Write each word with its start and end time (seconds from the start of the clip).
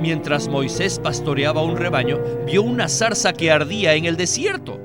mientras 0.00 0.48
Moisés 0.48 0.98
pastoreaba 0.98 1.62
un 1.62 1.76
rebaño, 1.76 2.18
vio 2.46 2.62
una 2.62 2.88
zarza 2.88 3.32
que 3.32 3.50
ardía 3.50 3.94
en 3.94 4.06
el 4.06 4.16
desierto. 4.16 4.80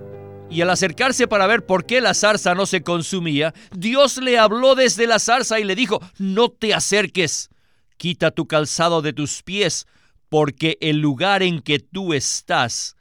Y 0.49 0.61
al 0.61 0.69
acercarse 0.69 1.27
para 1.27 1.47
ver 1.47 1.65
por 1.65 1.85
qué 1.85 2.01
la 2.01 2.13
zarza 2.13 2.53
no 2.53 2.65
se 2.65 2.83
consumía, 2.83 3.53
Dios 3.75 4.17
le 4.17 4.37
habló 4.37 4.75
desde 4.75 5.07
la 5.07 5.19
zarza 5.19 5.59
y 5.59 5.63
le 5.63 5.75
dijo, 5.75 5.99
no 6.19 6.49
te 6.49 6.73
acerques, 6.73 7.49
quita 7.97 8.31
tu 8.31 8.47
calzado 8.47 9.01
de 9.01 9.13
tus 9.13 9.41
pies, 9.41 9.87
porque 10.29 10.77
el 10.81 10.99
lugar 10.99 11.43
en 11.43 11.61
que 11.61 11.79
tú 11.79 12.13
estás, 12.13 12.95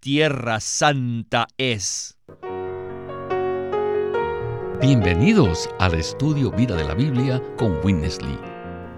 tierra 0.00 0.60
santa 0.60 1.46
es. 1.56 2.16
Bienvenidos 4.80 5.68
al 5.80 5.94
estudio 5.94 6.52
Vida 6.52 6.76
de 6.76 6.84
la 6.84 6.94
Biblia 6.94 7.42
con 7.56 7.84
Witness 7.84 8.22
Lee. 8.22 8.47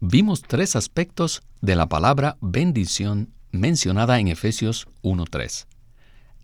vimos 0.00 0.42
tres 0.42 0.76
aspectos 0.76 1.42
de 1.60 1.74
la 1.74 1.88
palabra 1.88 2.36
bendición 2.40 3.32
mencionada 3.50 4.20
en 4.20 4.28
Efesios 4.28 4.86
1.3. 5.02 5.66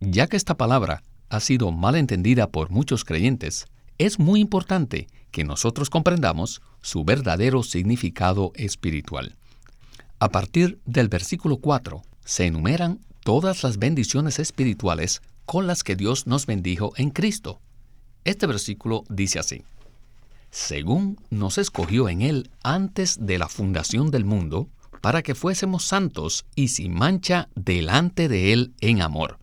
Ya 0.00 0.26
que 0.26 0.37
esta 0.37 0.56
palabra 0.56 1.02
ha 1.29 1.40
sido 1.40 1.70
mal 1.70 1.95
entendida 1.95 2.48
por 2.48 2.70
muchos 2.70 3.04
creyentes, 3.04 3.66
es 3.98 4.18
muy 4.18 4.40
importante 4.40 5.06
que 5.30 5.45
nosotros 5.45 5.88
comprendamos 5.88 6.62
su 6.80 7.04
verdadero 7.04 7.62
significado 7.62 8.52
espiritual. 8.56 9.37
A 10.18 10.30
partir 10.30 10.80
del 10.84 11.09
versículo 11.09 11.59
4 11.59 12.02
se 12.24 12.46
enumeran 12.46 13.01
todas 13.23 13.62
las 13.62 13.79
bendiciones 13.79 14.38
espirituales 14.38 15.23
con 15.46 15.66
las 15.66 15.84
que 15.84 15.96
Dios 15.96 16.26
nos 16.26 16.46
bendijo 16.46 16.92
en 16.96 17.10
Cristo. 17.10 17.60
Este 18.24 18.46
versículo 18.46 19.04
dice 19.09 19.38
así 19.38 19.64
según 20.55 21.21
nos 21.30 21.59
escogió 21.59 22.09
en 22.09 22.23
Él 22.23 22.49
antes 22.63 23.27
de 23.27 23.38
la 23.38 23.49
fundación 23.49 24.13
del 24.13 24.24
mundo, 24.24 24.69
para 25.01 25.23
que 25.23 25.35
fuésemos 25.35 25.83
santos 25.83 26.47
y 26.55 26.69
sin 26.69 26.95
mancha 26.95 27.49
delante 27.57 28.29
de 28.29 28.52
Él 28.52 28.73
en 28.80 29.02
amor. 29.02 29.41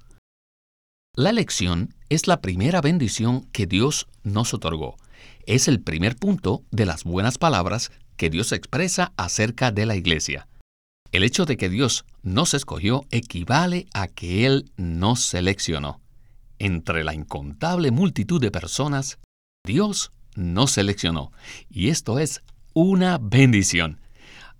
La 1.13 1.29
elección 1.29 1.93
es 2.07 2.27
la 2.27 2.39
primera 2.39 2.79
bendición 2.79 3.41
que 3.51 3.67
Dios 3.67 4.07
nos 4.23 4.53
otorgó. 4.53 4.95
Es 5.45 5.67
el 5.67 5.81
primer 5.81 6.15
punto 6.15 6.63
de 6.71 6.85
las 6.85 7.03
buenas 7.03 7.37
palabras 7.37 7.91
que 8.15 8.29
Dios 8.29 8.53
expresa 8.53 9.11
acerca 9.17 9.71
de 9.71 9.85
la 9.85 9.97
iglesia. 9.97 10.47
El 11.11 11.23
hecho 11.23 11.43
de 11.43 11.57
que 11.57 11.67
Dios 11.67 12.05
nos 12.23 12.53
escogió 12.53 13.05
equivale 13.11 13.85
a 13.93 14.07
que 14.07 14.45
Él 14.45 14.71
nos 14.77 15.19
seleccionó. 15.19 15.99
Entre 16.57 17.03
la 17.03 17.13
incontable 17.13 17.91
multitud 17.91 18.39
de 18.39 18.49
personas, 18.49 19.19
Dios 19.65 20.11
no 20.35 20.67
seleccionó. 20.67 21.31
Y 21.69 21.89
esto 21.89 22.19
es 22.19 22.41
una 22.73 23.17
bendición. 23.17 23.99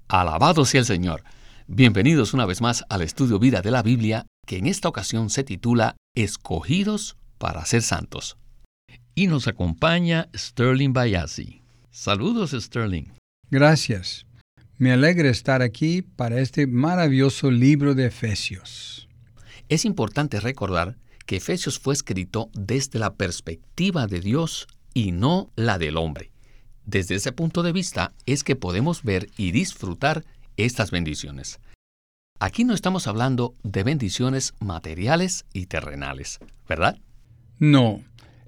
Alabado 0.08 0.66
sea 0.66 0.82
el 0.82 0.86
Señor. 0.86 1.24
Bienvenidos 1.68 2.34
una 2.34 2.46
vez 2.46 2.62
más 2.62 2.84
al 2.90 3.02
estudio 3.02 3.40
vida 3.40 3.62
de 3.62 3.72
la 3.72 3.82
Biblia, 3.82 4.26
que 4.46 4.58
en 4.58 4.68
esta 4.68 4.90
ocasión 4.90 5.30
se 5.30 5.44
titula 5.44 5.96
Escogidos 6.16 7.16
para 7.38 7.66
ser 7.66 7.82
santos. 7.82 8.38
Y 9.16 9.28
nos 9.28 9.48
acompaña 9.48 10.30
Sterling 10.36 10.94
Bayasi. 10.94 11.62
Saludos, 11.90 12.52
Sterling. 12.52 13.06
Gracias. 13.50 14.26
Me 14.78 14.92
alegra 14.92 15.30
estar 15.30 15.62
aquí 15.62 16.02
para 16.02 16.40
este 16.40 16.68
maravilloso 16.68 17.52
libro 17.52 17.94
de 17.94 18.08
Efesios. 18.08 19.08
Es 19.70 19.86
importante 19.86 20.40
recordar 20.40 20.98
que 21.26 21.38
Efesios 21.38 21.80
fue 21.80 21.94
escrito 21.94 22.50
desde 22.54 23.00
la 23.00 23.14
perspectiva 23.14 24.08
de 24.08 24.20
Dios 24.20 24.68
y 24.94 25.12
no 25.12 25.50
la 25.56 25.78
del 25.78 25.98
hombre. 25.98 26.32
Desde 26.86 27.16
ese 27.16 27.32
punto 27.32 27.64
de 27.64 27.72
vista 27.72 28.14
es 28.26 28.44
que 28.44 28.56
podemos 28.56 29.04
ver 29.04 29.30
y 29.38 29.52
disfrutar 29.52 30.24
estas 30.58 30.92
bendiciones. 30.92 31.60
Aquí 32.40 32.64
no 32.64 32.74
estamos 32.74 33.08
hablando 33.08 33.54
de 33.64 33.84
bendiciones 33.84 34.54
materiales 34.60 35.46
y 35.54 35.68
terrenales, 35.68 36.40
¿verdad? 36.68 36.98
No, 37.60 38.02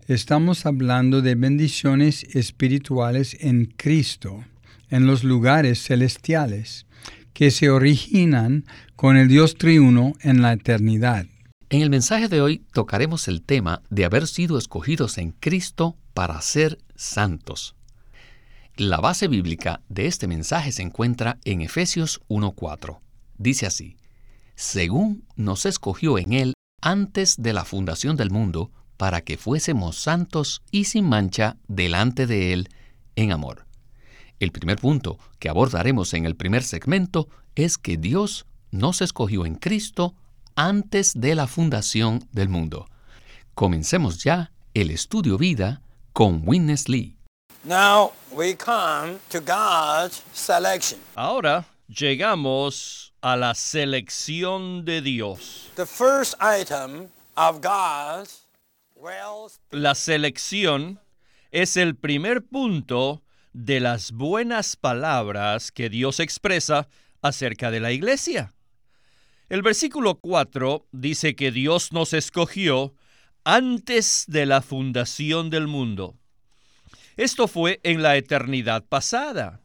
estamos 0.08 0.66
hablando 0.66 1.22
de 1.22 1.36
bendiciones 1.36 2.24
espirituales 2.36 3.38
en 3.40 3.66
Cristo, 3.66 4.44
en 4.90 5.06
los 5.06 5.24
lugares 5.24 5.84
celestiales, 5.84 6.88
que 7.34 7.52
se 7.52 7.70
originan 7.70 8.66
con 8.96 9.16
el 9.16 9.28
Dios 9.28 9.56
triuno 9.56 10.14
en 10.22 10.42
la 10.42 10.54
eternidad. 10.54 11.28
En 11.70 11.82
el 11.82 11.90
mensaje 11.90 12.28
de 12.28 12.42
hoy 12.42 12.64
tocaremos 12.74 13.28
el 13.28 13.42
tema 13.42 13.82
de 13.90 14.06
haber 14.06 14.28
sido 14.28 14.58
escogidos 14.58 15.18
en 15.18 15.32
Cristo 15.32 15.98
para 16.14 16.42
ser 16.42 16.80
santos. 16.96 17.76
La 18.76 18.98
base 18.98 19.28
bíblica 19.28 19.82
de 19.90 20.08
este 20.08 20.28
mensaje 20.28 20.72
se 20.72 20.82
encuentra 20.82 21.38
en 21.44 21.62
Efesios 21.62 22.22
1.4. 22.28 23.00
Dice 23.38 23.66
así, 23.66 23.98
según 24.56 25.26
nos 25.36 25.66
escogió 25.66 26.18
en 26.18 26.34
Él 26.34 26.54
antes 26.82 27.42
de 27.42 27.54
la 27.54 27.66
fundación 27.66 28.16
del 28.18 28.32
mundo, 28.32 28.72
para 28.98 29.22
que 29.22 29.38
fuésemos 29.38 29.98
santos 29.98 30.62
y 30.72 30.86
sin 30.86 31.08
mancha 31.08 31.58
delante 31.68 32.28
de 32.28 32.54
Él 32.54 32.70
en 33.16 33.32
amor. 33.32 33.66
El 34.40 34.52
primer 34.52 34.78
punto 34.78 35.18
que 35.40 35.50
abordaremos 35.50 36.14
en 36.14 36.26
el 36.26 36.36
primer 36.36 36.64
segmento 36.64 37.28
es 37.56 37.78
que 37.78 37.98
Dios 37.98 38.46
nos 38.72 39.02
escogió 39.02 39.46
en 39.46 39.56
Cristo 39.56 40.16
antes 40.56 41.14
de 41.16 41.36
la 41.36 41.48
fundación 41.48 42.28
del 42.32 42.50
mundo. 42.50 42.88
Comencemos 43.54 44.24
ya 44.24 44.52
el 44.74 44.92
estudio 44.92 45.38
vida 45.38 45.82
con 46.14 46.44
Witness 46.46 46.88
Lee. 46.88 47.18
Ahora 51.16 51.66
llegamos 51.88 53.14
a 53.22 53.36
la 53.36 53.56
selección 53.56 54.86
de 54.86 55.02
Dios. 55.02 55.72
la 59.72 59.96
selección 59.96 61.00
es 61.52 61.78
el 61.78 61.96
primer 61.96 62.44
punto 62.44 63.24
de 63.54 63.80
las 63.80 64.12
buenas 64.12 64.76
palabras 64.76 65.72
que 65.72 65.90
Dios 65.90 66.20
expresa 66.20 66.88
acerca 67.22 67.72
de 67.72 67.80
la 67.80 67.92
iglesia. 67.92 68.54
El 69.50 69.62
versículo 69.62 70.16
4 70.16 70.88
dice 70.92 71.36
que 71.36 71.52
Dios 71.52 71.92
nos 71.92 72.14
escogió 72.14 72.94
antes 73.44 74.26
de 74.28 74.46
la 74.46 74.62
fundación 74.62 75.50
del 75.50 75.68
mundo. 75.68 76.16
Esto 77.18 77.48
fue 77.48 77.80
en 77.84 78.02
la 78.02 78.18
eternidad 78.18 78.86
pasada. 78.86 79.62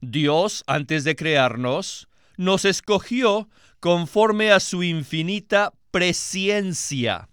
Dios, 0.00 0.62
antes 0.66 1.04
de 1.04 1.16
crearnos, 1.16 2.08
nos 2.36 2.64
escogió 2.64 3.48
conforme 3.80 4.52
a 4.52 4.60
su 4.60 4.82
infinita 4.82 5.72
presciencia. 5.90 7.28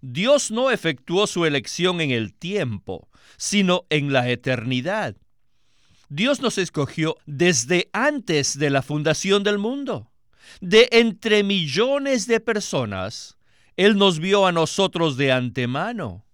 Dios 0.00 0.50
no 0.50 0.70
efectuó 0.70 1.26
su 1.26 1.44
elección 1.44 2.00
en 2.00 2.10
el 2.10 2.32
tiempo, 2.32 3.08
sino 3.36 3.84
en 3.90 4.12
la 4.12 4.30
eternidad. 4.30 5.16
Dios 6.08 6.40
nos 6.40 6.58
escogió 6.58 7.16
desde 7.26 7.88
antes 7.92 8.58
de 8.58 8.70
la 8.70 8.82
fundación 8.82 9.42
del 9.42 9.58
mundo. 9.58 10.10
De 10.60 10.88
entre 10.90 11.44
millones 11.44 12.26
de 12.26 12.40
personas, 12.40 13.36
él 13.80 13.96
nos 13.96 14.18
vio 14.18 14.44
a 14.46 14.52
nosotros 14.52 15.16
de 15.16 15.32
antemano, 15.32 16.26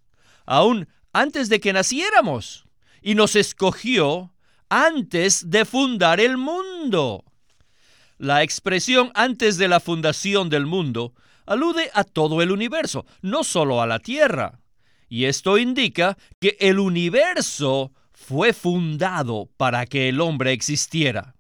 aún 0.46 0.88
antes 1.12 1.48
de 1.48 1.60
que 1.60 1.72
naciéramos, 1.72 2.66
y 3.00 3.14
nos 3.14 3.36
escogió 3.36 4.34
antes 4.68 5.48
de 5.48 5.64
fundar 5.64 6.18
el 6.18 6.38
mundo. 6.38 7.24
La 8.18 8.42
expresión 8.42 9.12
antes 9.14 9.58
de 9.58 9.68
la 9.68 9.78
fundación 9.78 10.50
del 10.50 10.66
mundo 10.66 11.14
alude 11.46 11.88
a 11.94 12.02
todo 12.02 12.42
el 12.42 12.50
universo, 12.50 13.06
no 13.22 13.44
solo 13.44 13.80
a 13.80 13.86
la 13.86 14.00
Tierra. 14.00 14.58
Y 15.08 15.26
esto 15.26 15.56
indica 15.56 16.18
que 16.40 16.56
el 16.58 16.80
universo 16.80 17.92
fue 18.12 18.54
fundado 18.54 19.48
para 19.56 19.86
que 19.86 20.08
el 20.08 20.20
hombre 20.20 20.50
existiera. 20.50 21.36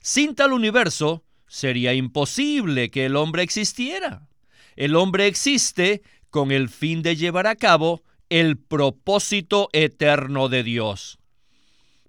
Sin 0.00 0.36
tal 0.36 0.52
universo, 0.52 1.24
sería 1.48 1.92
imposible 1.92 2.92
que 2.92 3.06
el 3.06 3.16
hombre 3.16 3.42
existiera. 3.42 4.28
El 4.76 4.96
hombre 4.96 5.26
existe 5.26 6.02
con 6.30 6.50
el 6.50 6.68
fin 6.68 7.02
de 7.02 7.16
llevar 7.16 7.46
a 7.46 7.56
cabo 7.56 8.02
el 8.28 8.56
propósito 8.56 9.68
eterno 9.72 10.48
de 10.48 10.62
Dios. 10.62 11.18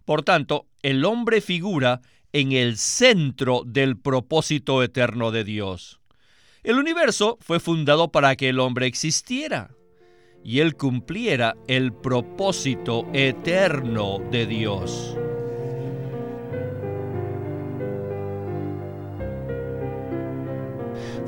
Por 0.06 0.24
tanto, 0.24 0.66
el 0.82 1.06
hombre 1.06 1.42
figura 1.42 2.02
en 2.34 2.52
el 2.52 2.78
centro 2.78 3.64
del 3.66 3.98
propósito 3.98 4.84
eterno 4.84 5.32
de 5.32 5.44
Dios. 5.44 6.00
El 6.64 6.80
universo 6.80 7.38
fue 7.42 7.60
fundado 7.60 8.12
para 8.12 8.36
que 8.36 8.50
el 8.50 8.60
hombre 8.60 8.88
existiera 8.88 9.72
y 10.44 10.60
él 10.60 10.76
cumpliera 10.76 11.56
el 11.68 11.94
propósito 11.94 13.08
eterno 13.14 14.20
de 14.32 14.46
Dios. 14.46 15.16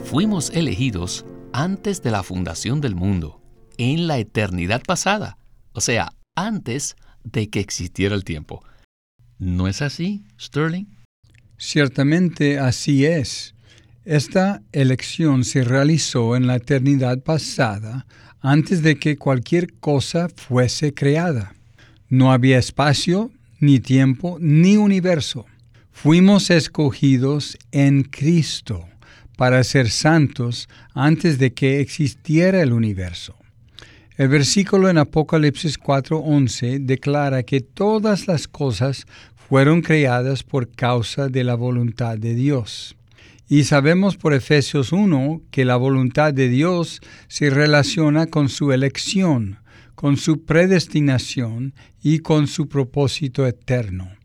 Fuimos 0.05 0.51
elegidos 0.51 1.25
antes 1.51 2.01
de 2.01 2.11
la 2.11 2.23
fundación 2.23 2.79
del 2.81 2.95
mundo, 2.95 3.41
en 3.77 4.07
la 4.07 4.17
eternidad 4.17 4.81
pasada, 4.83 5.37
o 5.73 5.81
sea, 5.81 6.13
antes 6.35 6.95
de 7.23 7.49
que 7.49 7.59
existiera 7.59 8.15
el 8.15 8.23
tiempo. 8.23 8.63
¿No 9.37 9.67
es 9.67 9.81
así, 9.81 10.23
Sterling? 10.39 10.85
Ciertamente 11.57 12.59
así 12.59 13.05
es. 13.05 13.53
Esta 14.05 14.61
elección 14.71 15.43
se 15.43 15.63
realizó 15.63 16.35
en 16.35 16.47
la 16.47 16.55
eternidad 16.55 17.21
pasada, 17.21 18.05
antes 18.39 18.81
de 18.81 18.97
que 18.97 19.17
cualquier 19.17 19.73
cosa 19.79 20.29
fuese 20.33 20.93
creada. 20.93 21.53
No 22.07 22.31
había 22.31 22.57
espacio, 22.57 23.31
ni 23.59 23.79
tiempo, 23.79 24.37
ni 24.39 24.77
universo. 24.77 25.45
Fuimos 25.91 26.49
escogidos 26.49 27.57
en 27.71 28.03
Cristo 28.03 28.87
para 29.37 29.63
ser 29.63 29.89
santos 29.89 30.67
antes 30.93 31.37
de 31.37 31.53
que 31.53 31.79
existiera 31.79 32.61
el 32.61 32.73
universo. 32.73 33.37
El 34.17 34.27
versículo 34.29 34.89
en 34.89 34.97
Apocalipsis 34.97 35.77
4:11 35.77 36.79
declara 36.79 37.43
que 37.43 37.61
todas 37.61 38.27
las 38.27 38.47
cosas 38.47 39.05
fueron 39.47 39.81
creadas 39.81 40.43
por 40.43 40.69
causa 40.69 41.29
de 41.29 41.43
la 41.43 41.55
voluntad 41.55 42.17
de 42.17 42.33
Dios. 42.33 42.97
Y 43.47 43.63
sabemos 43.63 44.17
por 44.17 44.33
Efesios 44.33 44.91
1 44.91 45.43
que 45.51 45.63
la 45.63 45.77
voluntad 45.77 46.33
de 46.33 46.49
Dios 46.49 46.99
se 47.29 47.49
relaciona 47.49 48.25
con 48.25 48.49
su 48.49 48.73
elección, 48.73 49.59
con 49.95 50.17
su 50.17 50.43
predestinación 50.43 51.73
y 52.03 52.19
con 52.19 52.47
su 52.47 52.67
propósito 52.67 53.47
eterno. 53.47 54.17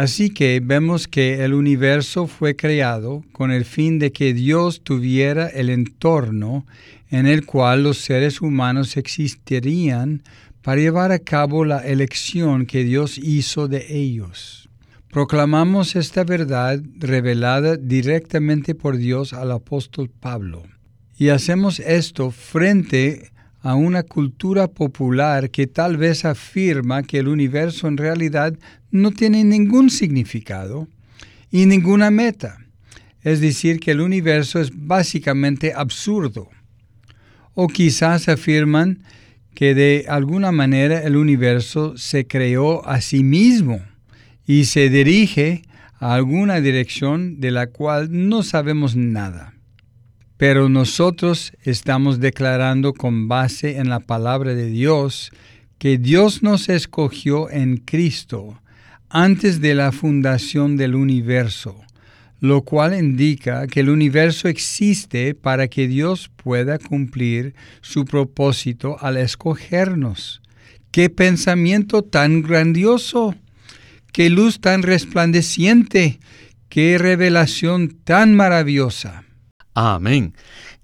Así 0.00 0.30
que 0.30 0.62
vemos 0.64 1.06
que 1.06 1.44
el 1.44 1.52
universo 1.52 2.26
fue 2.26 2.56
creado 2.56 3.22
con 3.32 3.50
el 3.50 3.66
fin 3.66 3.98
de 3.98 4.12
que 4.12 4.32
Dios 4.32 4.80
tuviera 4.80 5.46
el 5.46 5.68
entorno 5.68 6.64
en 7.10 7.26
el 7.26 7.44
cual 7.44 7.82
los 7.82 7.98
seres 7.98 8.40
humanos 8.40 8.96
existirían 8.96 10.22
para 10.62 10.80
llevar 10.80 11.12
a 11.12 11.18
cabo 11.18 11.66
la 11.66 11.80
elección 11.80 12.64
que 12.64 12.82
Dios 12.82 13.18
hizo 13.18 13.68
de 13.68 13.94
ellos. 13.94 14.70
Proclamamos 15.10 15.94
esta 15.94 16.24
verdad 16.24 16.80
revelada 16.96 17.76
directamente 17.76 18.74
por 18.74 18.96
Dios 18.96 19.34
al 19.34 19.52
apóstol 19.52 20.08
Pablo. 20.08 20.62
Y 21.18 21.28
hacemos 21.28 21.78
esto 21.78 22.30
frente 22.30 23.32
a 23.62 23.74
una 23.74 24.02
cultura 24.02 24.68
popular 24.68 25.50
que 25.50 25.66
tal 25.66 25.96
vez 25.96 26.24
afirma 26.24 27.02
que 27.02 27.18
el 27.18 27.28
universo 27.28 27.88
en 27.88 27.96
realidad 27.96 28.58
no 28.90 29.10
tiene 29.10 29.44
ningún 29.44 29.90
significado 29.90 30.88
y 31.50 31.66
ninguna 31.66 32.10
meta. 32.10 32.58
Es 33.22 33.40
decir, 33.40 33.80
que 33.80 33.90
el 33.90 34.00
universo 34.00 34.60
es 34.60 34.70
básicamente 34.74 35.74
absurdo. 35.74 36.48
O 37.54 37.68
quizás 37.68 38.28
afirman 38.28 39.02
que 39.54 39.74
de 39.74 40.06
alguna 40.08 40.52
manera 40.52 41.02
el 41.02 41.16
universo 41.16 41.98
se 41.98 42.26
creó 42.26 42.86
a 42.88 43.00
sí 43.00 43.22
mismo 43.22 43.82
y 44.46 44.64
se 44.64 44.88
dirige 44.88 45.62
a 45.98 46.14
alguna 46.14 46.60
dirección 46.60 47.40
de 47.40 47.50
la 47.50 47.66
cual 47.66 48.08
no 48.10 48.42
sabemos 48.42 48.96
nada. 48.96 49.52
Pero 50.40 50.70
nosotros 50.70 51.52
estamos 51.64 52.18
declarando 52.18 52.94
con 52.94 53.28
base 53.28 53.76
en 53.76 53.90
la 53.90 54.00
palabra 54.00 54.54
de 54.54 54.70
Dios 54.70 55.32
que 55.76 55.98
Dios 55.98 56.42
nos 56.42 56.70
escogió 56.70 57.50
en 57.50 57.76
Cristo 57.76 58.58
antes 59.10 59.60
de 59.60 59.74
la 59.74 59.92
fundación 59.92 60.78
del 60.78 60.94
universo, 60.94 61.78
lo 62.40 62.62
cual 62.62 62.98
indica 62.98 63.66
que 63.66 63.80
el 63.80 63.90
universo 63.90 64.48
existe 64.48 65.34
para 65.34 65.68
que 65.68 65.86
Dios 65.86 66.30
pueda 66.36 66.78
cumplir 66.78 67.54
su 67.82 68.06
propósito 68.06 68.96
al 68.98 69.18
escogernos. 69.18 70.40
¡Qué 70.90 71.10
pensamiento 71.10 72.00
tan 72.00 72.40
grandioso! 72.40 73.34
¡Qué 74.10 74.30
luz 74.30 74.58
tan 74.58 74.84
resplandeciente! 74.84 76.18
¡Qué 76.70 76.96
revelación 76.96 77.90
tan 78.04 78.34
maravillosa! 78.34 79.24
Amén. 79.74 80.34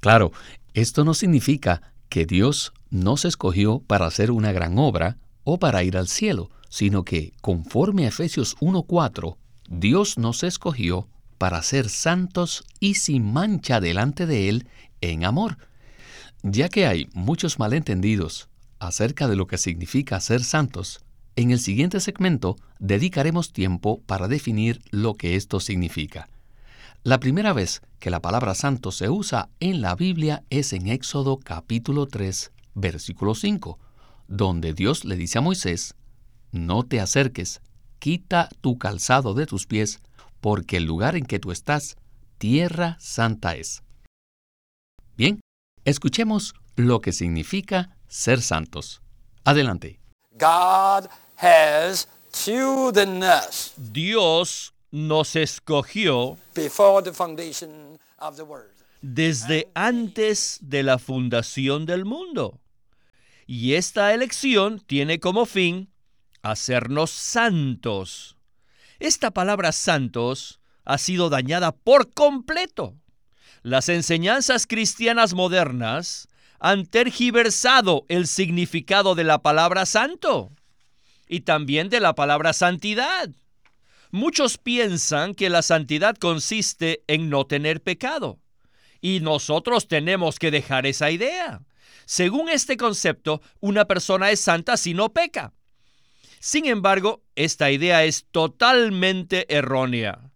Claro, 0.00 0.32
esto 0.74 1.04
no 1.04 1.14
significa 1.14 1.82
que 2.08 2.26
Dios 2.26 2.72
nos 2.90 3.24
escogió 3.24 3.80
para 3.80 4.06
hacer 4.06 4.30
una 4.30 4.52
gran 4.52 4.78
obra 4.78 5.18
o 5.44 5.58
para 5.58 5.82
ir 5.82 5.96
al 5.96 6.08
cielo, 6.08 6.50
sino 6.68 7.04
que, 7.04 7.32
conforme 7.40 8.04
a 8.04 8.08
Efesios 8.08 8.56
1.4, 8.58 9.36
Dios 9.68 10.18
nos 10.18 10.42
escogió 10.42 11.08
para 11.38 11.62
ser 11.62 11.88
santos 11.88 12.64
y 12.80 12.94
sin 12.94 13.32
mancha 13.32 13.80
delante 13.80 14.26
de 14.26 14.48
Él 14.48 14.68
en 15.00 15.24
amor. 15.24 15.58
Ya 16.42 16.68
que 16.68 16.86
hay 16.86 17.08
muchos 17.12 17.58
malentendidos 17.58 18.48
acerca 18.78 19.28
de 19.28 19.36
lo 19.36 19.46
que 19.46 19.58
significa 19.58 20.20
ser 20.20 20.44
santos, 20.44 21.00
en 21.34 21.50
el 21.50 21.58
siguiente 21.58 22.00
segmento 22.00 22.56
dedicaremos 22.78 23.52
tiempo 23.52 24.00
para 24.06 24.28
definir 24.28 24.80
lo 24.90 25.14
que 25.14 25.36
esto 25.36 25.60
significa. 25.60 26.28
La 27.06 27.20
primera 27.20 27.52
vez 27.52 27.82
que 28.00 28.10
la 28.10 28.18
palabra 28.18 28.56
santo 28.56 28.90
se 28.90 29.08
usa 29.08 29.48
en 29.60 29.80
la 29.80 29.94
Biblia 29.94 30.42
es 30.50 30.72
en 30.72 30.88
Éxodo 30.88 31.38
capítulo 31.38 32.08
3, 32.08 32.50
versículo 32.74 33.36
5, 33.36 33.78
donde 34.26 34.72
Dios 34.72 35.04
le 35.04 35.14
dice 35.14 35.38
a 35.38 35.40
Moisés, 35.40 35.94
No 36.50 36.82
te 36.82 36.98
acerques, 37.00 37.60
quita 38.00 38.48
tu 38.60 38.76
calzado 38.76 39.34
de 39.34 39.46
tus 39.46 39.68
pies, 39.68 40.00
porque 40.40 40.78
el 40.78 40.82
lugar 40.82 41.14
en 41.14 41.26
que 41.26 41.38
tú 41.38 41.52
estás, 41.52 41.94
tierra 42.38 42.96
santa 42.98 43.54
es. 43.54 43.84
Bien, 45.16 45.38
escuchemos 45.84 46.54
lo 46.74 47.00
que 47.00 47.12
significa 47.12 47.96
ser 48.08 48.42
santos. 48.42 49.00
Adelante. 49.44 50.00
Dios 53.76 54.74
nos 54.90 55.36
escogió 55.36 56.38
desde 59.02 59.68
antes 59.74 60.58
de 60.62 60.82
la 60.82 60.98
fundación 60.98 61.86
del 61.86 62.04
mundo. 62.04 62.60
Y 63.46 63.74
esta 63.74 64.12
elección 64.12 64.80
tiene 64.80 65.20
como 65.20 65.46
fin 65.46 65.90
hacernos 66.42 67.10
santos. 67.10 68.36
Esta 68.98 69.30
palabra 69.30 69.72
santos 69.72 70.60
ha 70.84 70.98
sido 70.98 71.28
dañada 71.28 71.72
por 71.72 72.12
completo. 72.12 72.96
Las 73.62 73.88
enseñanzas 73.88 74.66
cristianas 74.66 75.34
modernas 75.34 76.28
han 76.58 76.86
tergiversado 76.86 78.06
el 78.08 78.26
significado 78.26 79.14
de 79.14 79.24
la 79.24 79.42
palabra 79.42 79.86
santo 79.86 80.52
y 81.28 81.40
también 81.40 81.88
de 81.88 82.00
la 82.00 82.14
palabra 82.14 82.52
santidad. 82.52 83.30
Muchos 84.16 84.56
piensan 84.56 85.34
que 85.34 85.50
la 85.50 85.60
santidad 85.60 86.16
consiste 86.16 87.04
en 87.06 87.28
no 87.28 87.46
tener 87.46 87.82
pecado. 87.82 88.40
Y 89.02 89.20
nosotros 89.20 89.88
tenemos 89.88 90.38
que 90.38 90.50
dejar 90.50 90.86
esa 90.86 91.10
idea. 91.10 91.60
Según 92.06 92.48
este 92.48 92.78
concepto, 92.78 93.42
una 93.60 93.84
persona 93.84 94.30
es 94.30 94.40
santa 94.40 94.78
si 94.78 94.94
no 94.94 95.12
peca. 95.12 95.52
Sin 96.40 96.64
embargo, 96.64 97.24
esta 97.34 97.70
idea 97.70 98.04
es 98.04 98.24
totalmente 98.30 99.54
errónea. 99.54 100.30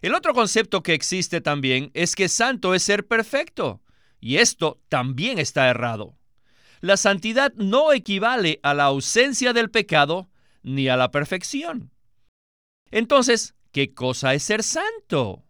El 0.00 0.16
otro 0.16 0.34
concepto 0.34 0.82
que 0.82 0.92
existe 0.92 1.40
también 1.40 1.92
es 1.94 2.16
que 2.16 2.28
santo 2.28 2.74
es 2.74 2.82
ser 2.82 3.06
perfecto, 3.06 3.82
y 4.20 4.38
esto 4.38 4.80
también 4.88 5.38
está 5.38 5.68
errado. 5.68 6.16
La 6.80 6.96
santidad 6.96 7.52
no 7.54 7.92
equivale 7.92 8.58
a 8.64 8.74
la 8.74 8.86
ausencia 8.86 9.52
del 9.52 9.70
pecado 9.70 10.28
ni 10.64 10.88
a 10.88 10.96
la 10.96 11.12
perfección. 11.12 11.91
Entonces, 12.92 13.54
¿qué 13.72 13.94
cosa 13.94 14.34
es 14.34 14.44
ser 14.44 14.62
santo? 14.62 15.42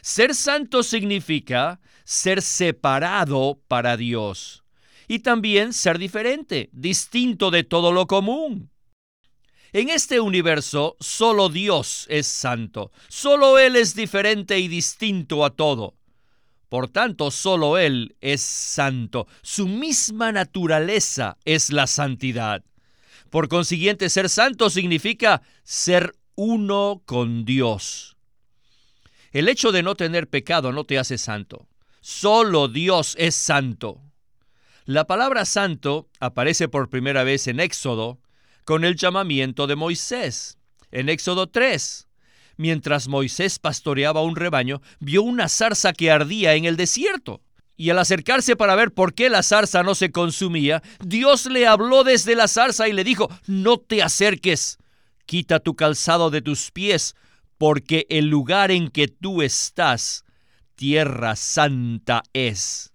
Ser 0.00 0.34
santo 0.34 0.82
significa 0.82 1.80
ser 2.04 2.40
separado 2.40 3.60
para 3.66 3.96
Dios 3.96 4.62
y 5.08 5.18
también 5.18 5.72
ser 5.72 5.98
diferente, 5.98 6.70
distinto 6.72 7.50
de 7.50 7.64
todo 7.64 7.92
lo 7.92 8.06
común. 8.06 8.70
En 9.72 9.90
este 9.90 10.20
universo 10.20 10.96
solo 11.00 11.48
Dios 11.48 12.06
es 12.08 12.28
santo, 12.28 12.92
solo 13.08 13.58
Él 13.58 13.74
es 13.74 13.96
diferente 13.96 14.58
y 14.60 14.68
distinto 14.68 15.44
a 15.44 15.50
todo. 15.50 15.96
Por 16.68 16.88
tanto, 16.88 17.32
solo 17.32 17.78
Él 17.78 18.16
es 18.20 18.42
santo, 18.42 19.26
su 19.42 19.66
misma 19.66 20.30
naturaleza 20.30 21.36
es 21.44 21.70
la 21.70 21.88
santidad. 21.88 22.64
Por 23.28 23.48
consiguiente, 23.48 24.08
ser 24.08 24.28
santo 24.28 24.70
significa 24.70 25.42
ser 25.64 26.14
uno 26.36 27.02
con 27.06 27.46
Dios. 27.46 28.16
El 29.32 29.48
hecho 29.48 29.72
de 29.72 29.82
no 29.82 29.94
tener 29.94 30.28
pecado 30.28 30.70
no 30.70 30.84
te 30.84 30.98
hace 30.98 31.18
santo. 31.18 31.66
Solo 32.02 32.68
Dios 32.68 33.16
es 33.18 33.34
santo. 33.34 34.00
La 34.84 35.06
palabra 35.06 35.44
santo 35.46 36.08
aparece 36.20 36.68
por 36.68 36.90
primera 36.90 37.24
vez 37.24 37.48
en 37.48 37.58
Éxodo 37.58 38.20
con 38.64 38.84
el 38.84 38.96
llamamiento 38.96 39.66
de 39.66 39.76
Moisés. 39.76 40.58
En 40.92 41.08
Éxodo 41.08 41.48
3, 41.48 42.06
mientras 42.56 43.08
Moisés 43.08 43.58
pastoreaba 43.58 44.22
un 44.22 44.36
rebaño, 44.36 44.82
vio 45.00 45.22
una 45.22 45.48
zarza 45.48 45.92
que 45.92 46.10
ardía 46.10 46.54
en 46.54 46.66
el 46.66 46.76
desierto. 46.76 47.40
Y 47.78 47.90
al 47.90 47.98
acercarse 47.98 48.56
para 48.56 48.74
ver 48.74 48.92
por 48.92 49.14
qué 49.14 49.28
la 49.28 49.42
zarza 49.42 49.82
no 49.82 49.94
se 49.94 50.12
consumía, 50.12 50.82
Dios 51.00 51.46
le 51.46 51.66
habló 51.66 52.04
desde 52.04 52.34
la 52.34 52.46
zarza 52.46 52.88
y 52.88 52.92
le 52.92 53.04
dijo, 53.04 53.28
no 53.46 53.78
te 53.78 54.02
acerques, 54.02 54.78
quita 55.26 55.60
tu 55.60 55.74
calzado 55.74 56.30
de 56.30 56.40
tus 56.40 56.70
pies, 56.70 57.14
porque 57.58 58.06
el 58.08 58.26
lugar 58.28 58.70
en 58.70 58.88
que 58.88 59.08
tú 59.08 59.42
estás 59.42 60.24
tierra 60.76 61.36
santa 61.36 62.22
es. 62.32 62.92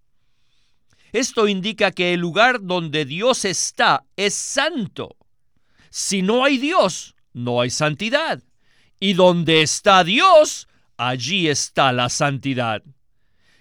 Esto 1.12 1.48
indica 1.48 1.92
que 1.92 2.14
el 2.14 2.22
lugar 2.22 2.62
donde 2.62 3.06
Dios 3.06 3.44
está 3.44 4.06
es 4.16 4.34
santo. 4.34 5.18
Si 5.90 6.22
no 6.22 6.46
hay 6.46 6.58
Dios, 6.58 7.16
no 7.34 7.60
hay 7.60 7.70
santidad. 7.70 8.42
Y 9.00 9.14
donde 9.14 9.62
está 9.62 10.04
Dios, 10.06 10.70
allí 10.96 11.50
está 11.50 11.92
la 11.92 12.08
santidad. 12.08 12.84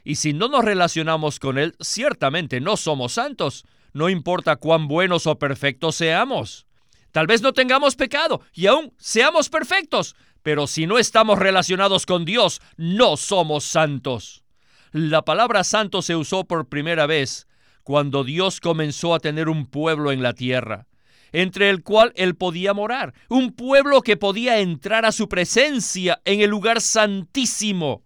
Y 0.04 0.16
si 0.16 0.32
no 0.32 0.48
nos 0.48 0.64
relacionamos 0.64 1.40
con 1.40 1.58
Él, 1.58 1.74
ciertamente 1.80 2.60
no 2.60 2.76
somos 2.76 3.14
santos, 3.14 3.64
no 3.92 4.08
importa 4.08 4.56
cuán 4.56 4.86
buenos 4.86 5.26
o 5.26 5.38
perfectos 5.38 5.96
seamos. 5.96 6.66
Tal 7.12 7.26
vez 7.26 7.42
no 7.42 7.52
tengamos 7.52 7.96
pecado 7.96 8.42
y 8.52 8.66
aún 8.66 8.92
seamos 8.98 9.48
perfectos, 9.48 10.14
pero 10.42 10.66
si 10.66 10.86
no 10.86 10.98
estamos 10.98 11.38
relacionados 11.38 12.06
con 12.06 12.24
Dios, 12.24 12.60
no 12.76 13.16
somos 13.16 13.64
santos. 13.64 14.44
La 14.92 15.22
palabra 15.22 15.64
santo 15.64 16.02
se 16.02 16.16
usó 16.16 16.44
por 16.44 16.68
primera 16.68 17.06
vez 17.06 17.46
cuando 17.82 18.24
Dios 18.24 18.60
comenzó 18.60 19.14
a 19.14 19.20
tener 19.20 19.48
un 19.48 19.66
pueblo 19.66 20.12
en 20.12 20.22
la 20.22 20.32
tierra, 20.32 20.86
entre 21.32 21.70
el 21.70 21.82
cual 21.82 22.12
él 22.16 22.36
podía 22.36 22.74
morar, 22.74 23.14
un 23.28 23.52
pueblo 23.52 24.02
que 24.02 24.16
podía 24.16 24.60
entrar 24.60 25.04
a 25.04 25.12
su 25.12 25.28
presencia 25.28 26.20
en 26.24 26.40
el 26.40 26.50
lugar 26.50 26.80
santísimo. 26.80 28.02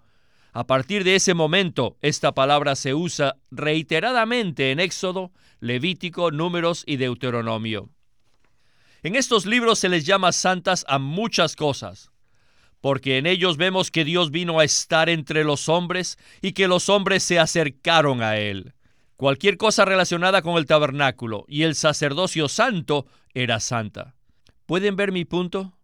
A 0.53 0.67
partir 0.67 1.05
de 1.05 1.17
ese 1.17 1.35
momento, 1.35 1.97
esta 2.01 2.33
palabra 2.33 2.77
se 2.77 2.95
usa 2.95 3.37
reiteradamente 3.51 4.71
en 4.71 4.79
Éxodo, 4.79 5.33
Levítico, 5.61 6.31
Números 6.31 6.85
y 6.87 6.97
Deuteronomio. 6.97 7.91
En 9.05 9.15
estos 9.15 9.47
libros 9.47 9.79
se 9.79 9.89
les 9.89 10.05
llama 10.05 10.33
santas 10.33 10.85
a 10.89 10.99
muchas 10.99 11.55
cosas 11.55 12.11
porque 12.85 13.17
en 13.17 13.25
ellos 13.25 13.57
vemos 13.57 13.91
que 13.91 14.05
Dios 14.05 14.31
vino 14.31 14.59
a 14.61 14.65
estar 14.65 15.09
entre 15.09 15.43
los 15.43 15.71
hombres 15.71 16.19
y 16.43 16.53
que 16.53 16.69
los 16.69 16.91
hombres 16.91 17.23
se 17.23 17.39
acercaron 17.39 18.23
a 18.23 18.37
Él. 18.37 18.75
Cualquier 19.17 19.57
cosa 19.57 19.87
relacionada 19.87 20.43
con 20.43 20.59
el 20.59 20.67
tabernáculo 20.67 21.47
y 21.49 21.63
el 21.63 21.77
sacerdocio 21.77 22.47
santo 22.47 23.07
era 23.33 23.59
santa. 23.59 24.17
¿Pueden 24.67 24.97
ver 24.97 25.13
mi 25.13 25.25
punto? 25.25 25.79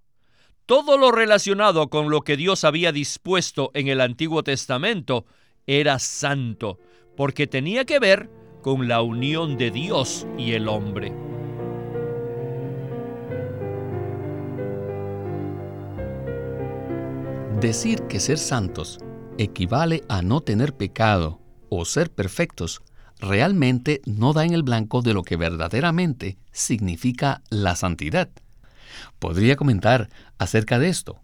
Todo 0.66 0.98
lo 0.98 1.10
relacionado 1.10 1.88
con 1.88 2.10
lo 2.10 2.20
que 2.20 2.36
Dios 2.36 2.64
había 2.64 2.92
dispuesto 2.92 3.70
en 3.72 3.88
el 3.88 4.02
Antiguo 4.02 4.42
Testamento 4.42 5.24
era 5.66 5.98
santo, 6.00 6.78
porque 7.16 7.46
tenía 7.46 7.86
que 7.86 7.98
ver 7.98 8.28
con 8.60 8.88
la 8.88 9.00
unión 9.00 9.56
de 9.56 9.70
Dios 9.70 10.26
y 10.36 10.52
el 10.52 10.68
hombre. 10.68 11.29
Decir 17.60 18.04
que 18.08 18.20
ser 18.20 18.38
santos 18.38 18.98
equivale 19.36 20.02
a 20.08 20.22
no 20.22 20.40
tener 20.40 20.74
pecado 20.74 21.42
o 21.68 21.84
ser 21.84 22.10
perfectos 22.10 22.80
realmente 23.18 24.00
no 24.06 24.32
da 24.32 24.46
en 24.46 24.54
el 24.54 24.62
blanco 24.62 25.02
de 25.02 25.12
lo 25.12 25.22
que 25.22 25.36
verdaderamente 25.36 26.38
significa 26.52 27.42
la 27.50 27.76
santidad. 27.76 28.30
¿Podría 29.18 29.56
comentar 29.56 30.08
acerca 30.38 30.78
de 30.78 30.88
esto? 30.88 31.20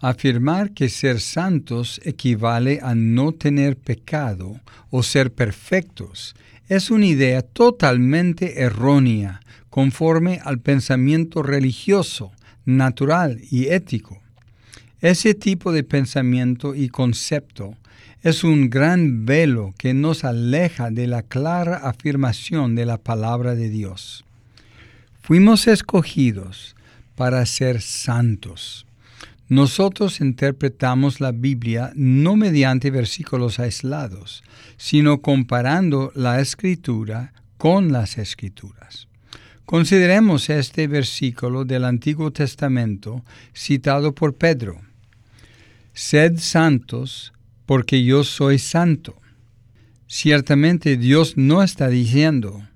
Afirmar 0.00 0.72
que 0.72 0.88
ser 0.88 1.20
santos 1.20 2.00
equivale 2.04 2.80
a 2.82 2.94
no 2.94 3.32
tener 3.32 3.76
pecado 3.76 4.58
o 4.88 5.02
ser 5.02 5.34
perfectos 5.34 6.34
es 6.68 6.90
una 6.90 7.04
idea 7.04 7.42
totalmente 7.42 8.62
errónea 8.62 9.40
conforme 9.68 10.40
al 10.42 10.58
pensamiento 10.58 11.42
religioso, 11.42 12.32
natural 12.64 13.42
y 13.50 13.66
ético. 13.66 14.22
Ese 15.00 15.34
tipo 15.34 15.72
de 15.72 15.82
pensamiento 15.82 16.74
y 16.74 16.88
concepto 16.88 17.76
es 18.22 18.44
un 18.44 18.70
gran 18.70 19.26
velo 19.26 19.74
que 19.78 19.94
nos 19.94 20.24
aleja 20.24 20.90
de 20.90 21.06
la 21.06 21.22
clara 21.22 21.76
afirmación 21.76 22.74
de 22.74 22.86
la 22.86 22.96
palabra 22.96 23.54
de 23.54 23.68
Dios. 23.68 24.24
Fuimos 25.20 25.66
escogidos 25.66 26.76
para 27.14 27.44
ser 27.46 27.82
santos. 27.82 28.86
Nosotros 29.48 30.20
interpretamos 30.20 31.20
la 31.20 31.30
Biblia 31.30 31.92
no 31.94 32.34
mediante 32.34 32.90
versículos 32.90 33.60
aislados, 33.60 34.42
sino 34.76 35.20
comparando 35.20 36.10
la 36.14 36.40
escritura 36.40 37.32
con 37.58 37.92
las 37.92 38.18
escrituras. 38.18 39.08
Consideremos 39.66 40.48
este 40.48 40.86
versículo 40.86 41.64
del 41.64 41.84
Antiguo 41.84 42.32
Testamento 42.32 43.24
citado 43.52 44.14
por 44.14 44.34
Pedro. 44.34 44.85
Sed 45.98 46.40
santos, 46.40 47.32
porque 47.64 48.04
yo 48.04 48.22
soy 48.22 48.58
santo. 48.58 49.18
Ciertamente 50.06 50.98
Dios 50.98 51.38
no 51.38 51.62
está 51.62 51.88
diciendo, 51.88 52.68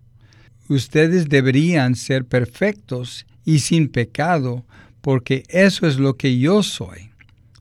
ustedes 0.69 1.29
deberían 1.29 1.97
ser 1.97 2.25
perfectos 2.25 3.27
y 3.45 3.59
sin 3.59 3.91
pecado, 3.91 4.65
porque 5.03 5.43
eso 5.51 5.87
es 5.87 5.99
lo 5.99 6.17
que 6.17 6.39
yo 6.39 6.63
soy. 6.63 7.11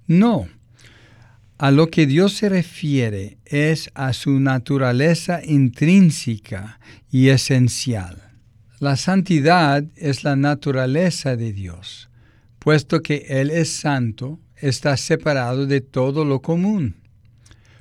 No. 0.08 0.48
A 1.58 1.72
lo 1.72 1.88
que 1.88 2.08
Dios 2.08 2.32
se 2.38 2.48
refiere 2.48 3.38
es 3.44 3.92
a 3.96 4.13
su 4.13 4.39
naturaleza 4.39 5.42
intrínseca 5.44 6.80
y 7.12 7.28
esencial. 7.28 8.32
La 8.80 8.96
santidad 8.96 9.84
es 9.98 10.24
la 10.24 10.38
naturaleza 10.38 11.36
de 11.36 11.51
Dios, 11.51 12.10
puesto 12.60 13.01
que 13.01 13.25
Él 13.28 13.51
es 13.51 13.70
santo, 13.70 14.39
está 14.62 14.98
separado 14.98 15.66
de 15.66 15.82
todo 15.82 16.25
lo 16.25 16.42
común. 16.42 16.96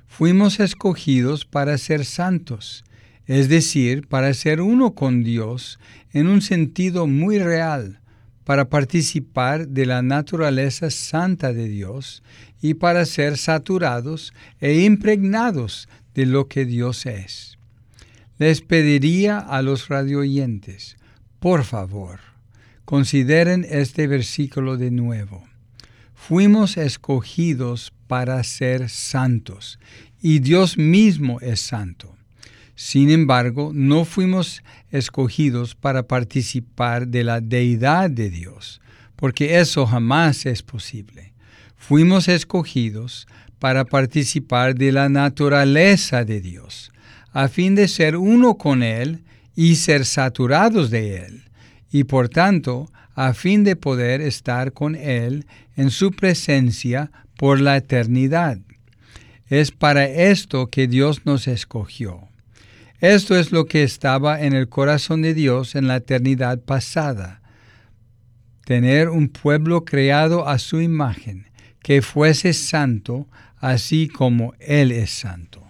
Fuimos 0.06 0.61
escogidos 0.61 1.44
para 1.44 1.78
ser 1.78 2.04
santos, 2.04 2.85
es 3.26 3.49
decir, 3.49 4.08
para 4.08 4.32
ser 4.35 4.61
uno 4.61 4.94
con 4.94 5.23
Dios 5.23 5.78
en 6.12 6.26
un 6.26 6.40
sentido 6.40 7.06
muy 7.06 7.38
real, 7.38 8.00
para 8.44 8.68
participar 8.70 9.68
de 9.68 9.85
la 9.85 10.00
naturaleza 10.02 10.90
santa 10.90 11.52
de 11.52 11.68
Dios 11.68 12.23
y 12.62 12.75
para 12.75 13.04
ser 13.04 13.37
saturados 13.37 14.32
e 14.61 14.80
impregnados 14.85 15.88
de 16.14 16.26
lo 16.26 16.49
que 16.49 16.64
Dios 16.64 17.04
es. 17.06 17.58
Les 18.38 18.62
pediría 18.62 19.38
a 19.38 19.62
los 19.62 19.88
radioyentes, 19.88 20.97
por 21.40 21.64
favor, 21.64 22.20
consideren 22.85 23.66
este 23.68 24.06
versículo 24.06 24.76
de 24.76 24.90
nuevo. 24.90 25.48
Fuimos 26.26 26.76
escogidos 26.76 27.90
para 28.06 28.42
ser 28.44 28.90
santos, 28.90 29.78
y 30.20 30.40
Dios 30.40 30.76
mismo 30.76 31.40
es 31.40 31.60
santo. 31.60 32.16
Sin 32.75 33.08
embargo, 33.08 33.70
no 33.72 34.04
fuimos 34.04 34.62
escogidos 34.90 35.75
para 35.75 36.02
participar 36.02 37.08
de 37.08 37.25
la 37.25 37.40
deidad 37.40 38.10
de 38.10 38.28
Dios, 38.28 38.82
porque 39.16 39.58
eso 39.58 39.87
jamás 39.87 40.44
es 40.44 40.62
posible. 40.62 41.32
Fuimos 41.76 42.28
escogidos 42.28 43.26
para 43.58 43.87
participar 43.87 44.75
de 44.75 44.92
la 44.92 45.08
naturaleza 45.08 46.25
de 46.25 46.42
Dios, 46.42 46.92
a 47.32 47.48
fin 47.48 47.75
de 47.75 47.88
ser 47.88 48.16
uno 48.16 48.58
con 48.58 48.82
Él 48.82 49.25
y 49.56 49.76
ser 49.76 50.04
saturados 50.04 50.90
de 50.90 51.25
Él, 51.25 51.44
y 51.90 52.04
por 52.04 52.28
tanto 52.28 52.90
a 53.20 53.34
fin 53.34 53.64
de 53.64 53.75
poder 53.75 54.20
estar 54.20 54.72
con 54.72 54.94
Él 54.94 55.44
en 55.75 55.90
su 55.90 56.12
presencia 56.12 57.10
por 57.37 57.60
la 57.60 57.76
eternidad. 57.76 58.58
Es 59.48 59.72
para 59.72 60.04
esto 60.06 60.68
que 60.68 60.87
Dios 60.87 61.26
nos 61.26 61.48
escogió. 61.48 62.28
Esto 63.00 63.37
es 63.37 63.50
lo 63.50 63.66
que 63.66 63.82
estaba 63.82 64.40
en 64.40 64.52
el 64.52 64.68
corazón 64.68 65.22
de 65.22 65.34
Dios 65.34 65.75
en 65.75 65.88
la 65.88 65.96
eternidad 65.96 66.60
pasada. 66.60 67.42
Tener 68.64 69.08
un 69.08 69.28
pueblo 69.30 69.84
creado 69.84 70.46
a 70.46 70.60
su 70.60 70.80
imagen, 70.80 71.50
que 71.82 72.02
fuese 72.02 72.52
santo, 72.52 73.26
así 73.56 74.06
como 74.06 74.54
Él 74.60 74.92
es 74.92 75.10
santo. 75.10 75.66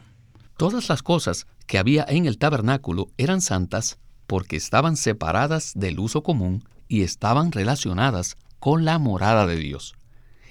Todas 0.59 0.91
las 0.91 1.03
cosas 1.03 1.47
que 1.67 1.79
había 1.79 2.05
en 2.07 2.27
el 2.27 2.37
tabernáculo 2.37 3.09
eran 3.17 3.41
santas 3.41 3.97
porque 4.27 4.57
estaban 4.57 4.99
separadas 4.99 5.73
del 5.75 5.99
uso 5.99 6.23
común 6.23 6.63
y 6.89 7.03
estaban 7.03 7.53
relacionadas 7.53 8.37
con 8.59 8.85
la 8.85 8.99
morada 8.99 9.47
de 9.47 9.57
Dios. 9.57 9.95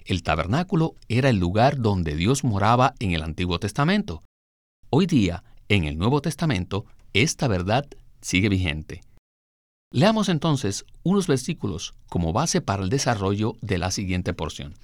El 0.06 0.24
tabernáculo 0.24 0.96
era 1.10 1.30
el 1.30 1.38
lugar 1.38 1.82
donde 1.82 2.16
Dios 2.16 2.44
moraba 2.44 2.94
en 3.00 3.12
el 3.12 3.24
Antiguo 3.24 3.60
Testamento. 3.60 4.24
Hoy 4.90 5.06
día, 5.06 5.44
en 5.68 5.84
el 5.84 5.98
Nuevo 5.98 6.22
Testamento, 6.22 6.86
esta 7.14 7.48
verdad 7.48 7.86
sigue 8.22 8.48
vigente. 8.48 9.02
Leamos 9.92 10.30
entonces 10.30 10.86
unos 11.04 11.28
versículos 11.28 11.94
como 12.08 12.34
base 12.34 12.62
para 12.62 12.84
el 12.84 12.90
desarrollo 12.90 13.56
de 13.62 13.78
la 13.78 13.92
siguiente 13.92 14.34
porción. 14.34 14.76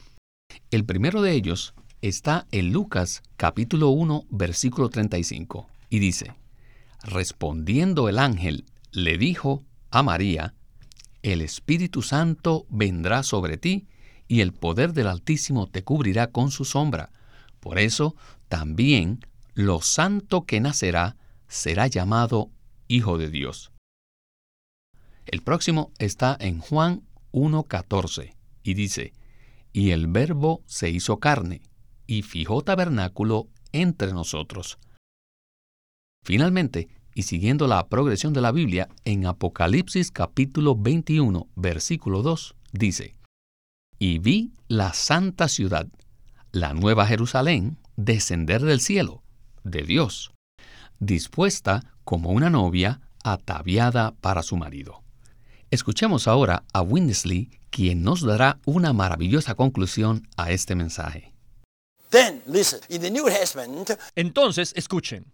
El 0.71 0.85
primero 0.85 1.21
de 1.21 1.33
ellos 1.33 1.73
está 2.01 2.47
en 2.51 2.73
Lucas 2.73 3.21
capítulo 3.37 3.89
1 3.89 4.25
versículo 4.29 4.89
35 4.89 5.67
y 5.89 5.99
dice, 5.99 6.33
Respondiendo 7.03 8.07
el 8.09 8.19
ángel, 8.19 8.65
le 8.91 9.17
dijo 9.17 9.63
a 9.91 10.03
María, 10.03 10.53
El 11.23 11.41
Espíritu 11.41 12.01
Santo 12.01 12.67
vendrá 12.69 13.23
sobre 13.23 13.57
ti 13.57 13.87
y 14.27 14.41
el 14.41 14.51
poder 14.53 14.91
del 14.91 15.07
Altísimo 15.07 15.67
te 15.67 15.83
cubrirá 15.83 16.31
con 16.31 16.51
su 16.51 16.65
sombra. 16.65 17.11
Por 17.61 17.79
eso 17.79 18.15
también 18.49 19.25
lo 19.53 19.81
santo 19.81 20.45
que 20.45 20.59
nacerá 20.59 21.15
será 21.47 21.87
llamado 21.87 22.51
Hijo 22.89 23.17
de 23.17 23.29
Dios. 23.29 23.71
El 25.25 25.41
próximo 25.41 25.93
está 25.97 26.35
en 26.39 26.59
Juan 26.59 27.03
1.14 27.31 28.35
y 28.61 28.73
dice, 28.73 29.13
Y 29.71 29.91
el 29.91 30.07
Verbo 30.07 30.61
se 30.65 30.89
hizo 30.89 31.19
carne 31.19 31.61
y 32.05 32.23
fijó 32.23 32.63
tabernáculo 32.63 33.47
entre 33.71 34.11
nosotros. 34.11 34.77
Finalmente, 36.25 36.89
y 37.15 37.23
siguiendo 37.23 37.67
la 37.67 37.87
progresión 37.87 38.33
de 38.33 38.41
la 38.41 38.51
Biblia, 38.51 38.89
en 39.05 39.25
Apocalipsis 39.25 40.11
capítulo 40.11 40.75
21, 40.75 41.47
versículo 41.55 42.21
2, 42.21 42.55
dice, 42.71 43.15
Y 43.99 44.19
vi 44.19 44.51
la 44.67 44.93
santa 44.93 45.47
ciudad, 45.47 45.87
la 46.51 46.73
nueva 46.73 47.05
Jerusalén, 47.05 47.77
descender 47.95 48.61
del 48.61 48.79
cielo, 48.79 49.23
de 49.63 49.83
Dios, 49.83 50.31
dispuesta 50.99 51.83
como 52.03 52.31
una 52.31 52.49
novia 52.49 53.01
ataviada 53.23 54.13
para 54.21 54.43
su 54.43 54.57
marido. 54.57 55.01
Escuchemos 55.71 56.27
ahora 56.27 56.63
a 56.73 56.81
Winnesley, 56.81 57.49
quien 57.69 58.03
nos 58.03 58.21
dará 58.21 58.59
una 58.65 58.93
maravillosa 58.93 59.55
conclusión 59.55 60.27
a 60.37 60.51
este 60.51 60.75
mensaje. 60.75 61.32
Entonces, 64.15 64.73
escuchen. 64.75 65.25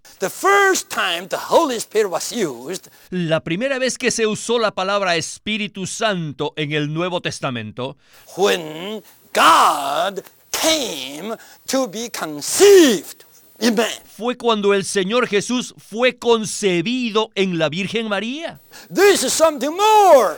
la 3.09 3.39
primera 3.41 3.79
vez 3.79 3.97
que 3.97 4.11
se 4.11 4.25
usó 4.25 4.59
la 4.59 4.71
palabra 4.71 5.15
Espíritu 5.15 5.85
Santo 5.85 6.53
en 6.55 6.71
el 6.71 6.93
Nuevo 6.93 7.21
Testamento, 7.21 7.97
when 8.37 9.03
God 9.33 10.23
came 10.51 11.35
to 11.67 11.87
be 11.87 12.09
conceived 12.09 13.25
fue 14.05 14.37
cuando 14.37 14.73
el 14.73 14.85
Señor 14.85 15.27
Jesús 15.27 15.73
fue 15.77 16.17
concebido 16.17 17.29
en 17.35 17.57
la 17.57 17.69
Virgen 17.69 18.07
María. 18.07 18.59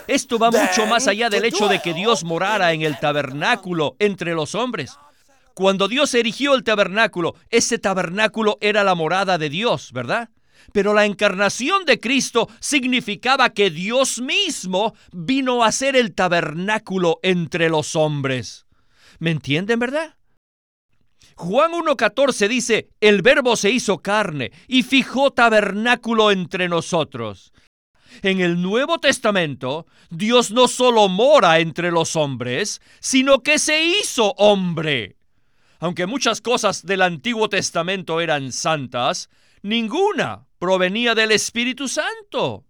Esto 0.08 0.40
va 0.40 0.50
mucho 0.50 0.86
más 0.88 1.08
allá 1.08 1.30
del 1.30 1.46
hecho 1.46 1.68
de 1.68 1.82
que 1.82 1.94
Dios 1.94 2.24
morara 2.24 2.74
en 2.74 2.82
el 2.82 3.00
tabernáculo 3.00 3.96
entre 4.00 4.34
los 4.34 4.56
hombres. 4.56 4.98
Cuando 5.54 5.88
Dios 5.88 6.14
erigió 6.14 6.56
el 6.56 6.64
tabernáculo, 6.64 7.36
ese 7.50 7.78
tabernáculo 7.78 8.58
era 8.62 8.84
la 8.84 8.96
morada 8.96 9.38
de 9.38 9.50
Dios, 9.50 9.92
¿verdad? 9.92 10.30
Pero 10.72 10.94
la 10.94 11.06
encarnación 11.06 11.86
de 11.86 12.00
Cristo 12.00 12.48
significaba 12.60 13.50
que 13.50 13.70
Dios 13.70 14.22
mismo 14.22 14.94
vino 15.12 15.64
a 15.64 15.72
ser 15.72 15.96
el 15.96 16.14
tabernáculo 16.14 17.20
entre 17.24 17.70
los 17.70 17.96
hombres. 17.96 18.66
¿Me 19.20 19.32
entienden, 19.32 19.80
verdad? 19.80 20.16
Juan 21.36 21.72
1.14 21.72 22.48
dice, 22.48 22.90
el 23.00 23.22
verbo 23.22 23.56
se 23.56 23.72
hizo 23.72 24.00
carne 24.00 24.52
y 24.68 24.84
fijó 24.84 25.32
tabernáculo 25.32 26.32
entre 26.32 26.70
nosotros. 26.70 27.52
En 28.22 28.42
el 28.42 28.62
Nuevo 28.62 29.00
Testamento, 29.00 29.88
Dios 30.10 30.52
no 30.52 30.68
solo 30.68 31.08
mora 31.08 31.60
entre 31.60 31.92
los 31.92 32.16
hombres, 32.16 32.82
sino 33.00 33.42
que 33.42 33.58
se 33.58 33.84
hizo 33.84 34.34
hombre. 34.38 35.16
Aunque 35.82 36.06
muchas 36.06 36.42
cosas 36.42 36.86
del 36.86 37.02
Antiguo 37.02 37.50
Testamento 37.50 38.22
eran 38.22 38.52
santas, 38.52 39.30
ninguna 39.64 40.46
provenía 40.60 41.16
del 41.16 41.32
Espíritu 41.32 41.88
Santo. 41.88 42.66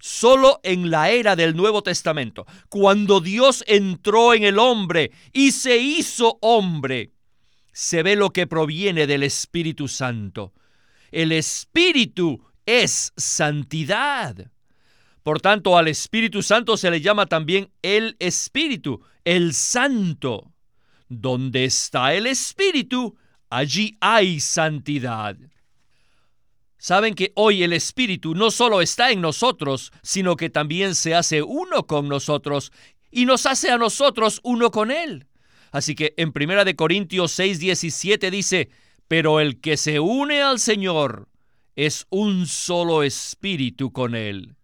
Solo 0.00 0.58
en 0.64 0.90
la 0.90 1.10
era 1.10 1.36
del 1.36 1.54
Nuevo 1.54 1.84
Testamento, 1.84 2.46
cuando 2.68 3.20
Dios 3.20 3.62
entró 3.68 4.34
en 4.34 4.42
el 4.42 4.58
hombre 4.58 5.12
y 5.32 5.52
se 5.52 5.78
hizo 5.78 6.38
hombre, 6.42 7.12
se 7.72 8.02
ve 8.02 8.16
lo 8.16 8.30
que 8.30 8.48
proviene 8.48 9.06
del 9.06 9.22
Espíritu 9.22 9.86
Santo. 9.86 10.52
El 11.12 11.30
Espíritu 11.30 12.44
es 12.66 13.12
santidad. 13.16 14.50
Por 15.22 15.40
tanto, 15.40 15.78
al 15.78 15.86
Espíritu 15.86 16.42
Santo 16.42 16.76
se 16.76 16.90
le 16.90 17.00
llama 17.00 17.26
también 17.26 17.70
el 17.82 18.16
Espíritu, 18.18 19.00
el 19.24 19.54
Santo. 19.54 20.52
Donde 21.08 21.64
está 21.64 22.14
el 22.14 22.26
Espíritu, 22.26 23.16
allí 23.50 23.96
hay 24.00 24.40
santidad. 24.40 25.36
Saben 26.76 27.14
que 27.14 27.32
hoy 27.34 27.62
el 27.62 27.72
Espíritu 27.72 28.34
no 28.34 28.50
solo 28.50 28.80
está 28.80 29.10
en 29.10 29.20
nosotros, 29.20 29.92
sino 30.02 30.36
que 30.36 30.48
también 30.48 30.94
se 30.94 31.14
hace 31.14 31.42
uno 31.42 31.86
con 31.86 32.08
nosotros 32.08 32.72
y 33.10 33.26
nos 33.26 33.46
hace 33.46 33.70
a 33.70 33.78
nosotros 33.78 34.40
uno 34.44 34.70
con 34.70 34.90
Él. 34.90 35.26
Así 35.70 35.94
que 35.94 36.14
en 36.16 36.32
1 36.32 36.64
de 36.64 36.76
Corintios 36.76 37.32
6:17 37.32 38.30
dice, 38.30 38.70
"Pero 39.06 39.40
el 39.40 39.60
que 39.60 39.76
se 39.76 40.00
une 40.00 40.42
al 40.42 40.58
Señor 40.58 41.28
es 41.76 42.06
un 42.10 42.46
solo 42.46 43.02
espíritu 43.02 43.92
con 43.92 44.14
él." 44.14 44.56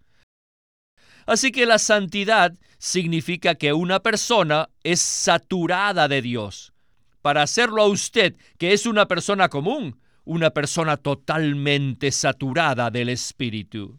Así 1.26 1.52
que 1.52 1.66
la 1.66 1.78
santidad 1.78 2.54
significa 2.85 3.55
que 3.55 3.73
una 3.73 4.01
persona 4.01 4.68
es 4.83 5.01
saturada 5.01 6.07
de 6.07 6.20
Dios. 6.20 6.75
Para 7.23 7.40
hacerlo 7.40 7.81
a 7.81 7.88
usted, 7.88 8.37
que 8.59 8.75
es 8.75 8.85
una 8.85 9.09
persona 9.09 9.49
común, 9.49 9.99
una 10.27 10.51
persona 10.51 10.99
totalmente 10.99 12.12
saturada 12.12 12.90
del 12.90 13.09
Espíritu. 13.09 13.99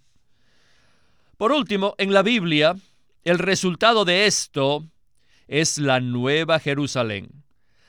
Por 1.35 1.51
último, 1.51 1.95
en 1.97 2.13
la 2.13 2.21
Biblia, 2.21 2.75
el 3.23 3.39
resultado 3.39 4.05
de 4.05 4.27
esto 4.27 4.85
es 5.47 5.79
la 5.79 5.99
Nueva 5.99 6.59
Jerusalén. 6.59 7.43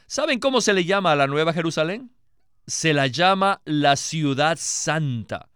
¿Saben 0.07 0.41
cómo 0.41 0.63
se 0.63 0.73
le 0.73 0.87
llama 0.87 1.13
a 1.13 1.17
la 1.17 1.27
Nueva 1.27 1.53
Jerusalén? 1.53 2.11
Se 2.67 2.95
la 2.95 3.07
llama 3.07 3.61
la 3.67 3.97
ciudad 3.97 4.57
santa. 4.59 5.51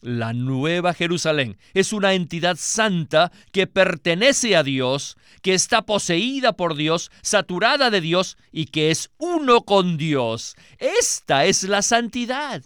La 0.00 0.32
Nueva 0.32 0.94
Jerusalén 0.94 1.58
es 1.74 1.92
una 1.92 2.14
entidad 2.14 2.56
santa 2.58 3.32
que 3.50 3.66
pertenece 3.66 4.54
a 4.54 4.62
Dios, 4.62 5.16
que 5.42 5.54
está 5.54 5.82
poseída 5.82 6.52
por 6.52 6.76
Dios, 6.76 7.10
saturada 7.22 7.90
de 7.90 8.00
Dios 8.00 8.36
y 8.52 8.66
que 8.66 8.90
es 8.92 9.10
uno 9.18 9.62
con 9.62 9.96
Dios. 9.96 10.54
Esta 10.78 11.46
es 11.46 11.64
la 11.64 11.82
santidad. 11.82 12.62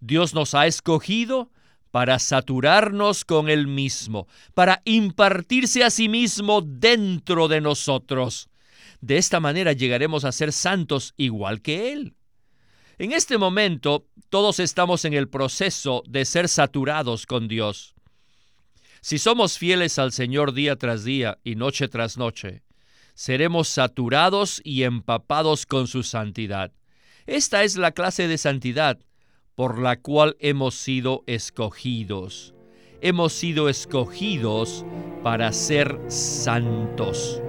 Dios 0.00 0.34
nos 0.34 0.54
ha 0.54 0.66
escogido 0.66 1.50
para 1.92 2.18
saturarnos 2.18 3.24
con 3.24 3.48
Él 3.48 3.66
mismo, 3.66 4.26
para 4.54 4.82
impartirse 4.84 5.84
a 5.84 5.90
sí 5.90 6.08
mismo 6.08 6.62
dentro 6.62 7.48
de 7.48 7.60
nosotros. 7.60 8.48
De 9.00 9.18
esta 9.18 9.40
manera 9.40 9.72
llegaremos 9.72 10.24
a 10.24 10.32
ser 10.32 10.52
santos 10.52 11.14
igual 11.16 11.62
que 11.62 11.92
Él. 11.92 12.14
En 13.00 13.12
este 13.12 13.38
momento 13.38 14.04
todos 14.28 14.60
estamos 14.60 15.06
en 15.06 15.14
el 15.14 15.26
proceso 15.26 16.02
de 16.06 16.26
ser 16.26 16.50
saturados 16.50 17.24
con 17.24 17.48
Dios. 17.48 17.94
Si 19.00 19.18
somos 19.18 19.56
fieles 19.56 19.98
al 19.98 20.12
Señor 20.12 20.52
día 20.52 20.76
tras 20.76 21.02
día 21.02 21.38
y 21.42 21.54
noche 21.54 21.88
tras 21.88 22.18
noche, 22.18 22.62
seremos 23.14 23.68
saturados 23.68 24.60
y 24.64 24.82
empapados 24.82 25.64
con 25.64 25.86
su 25.86 26.02
santidad. 26.02 26.72
Esta 27.24 27.64
es 27.64 27.78
la 27.78 27.92
clase 27.92 28.28
de 28.28 28.36
santidad 28.36 28.98
por 29.54 29.78
la 29.78 29.96
cual 29.96 30.36
hemos 30.38 30.74
sido 30.74 31.24
escogidos. 31.26 32.52
Hemos 33.00 33.32
sido 33.32 33.70
escogidos 33.70 34.84
para 35.22 35.54
ser 35.54 35.98
santos. 36.08 37.40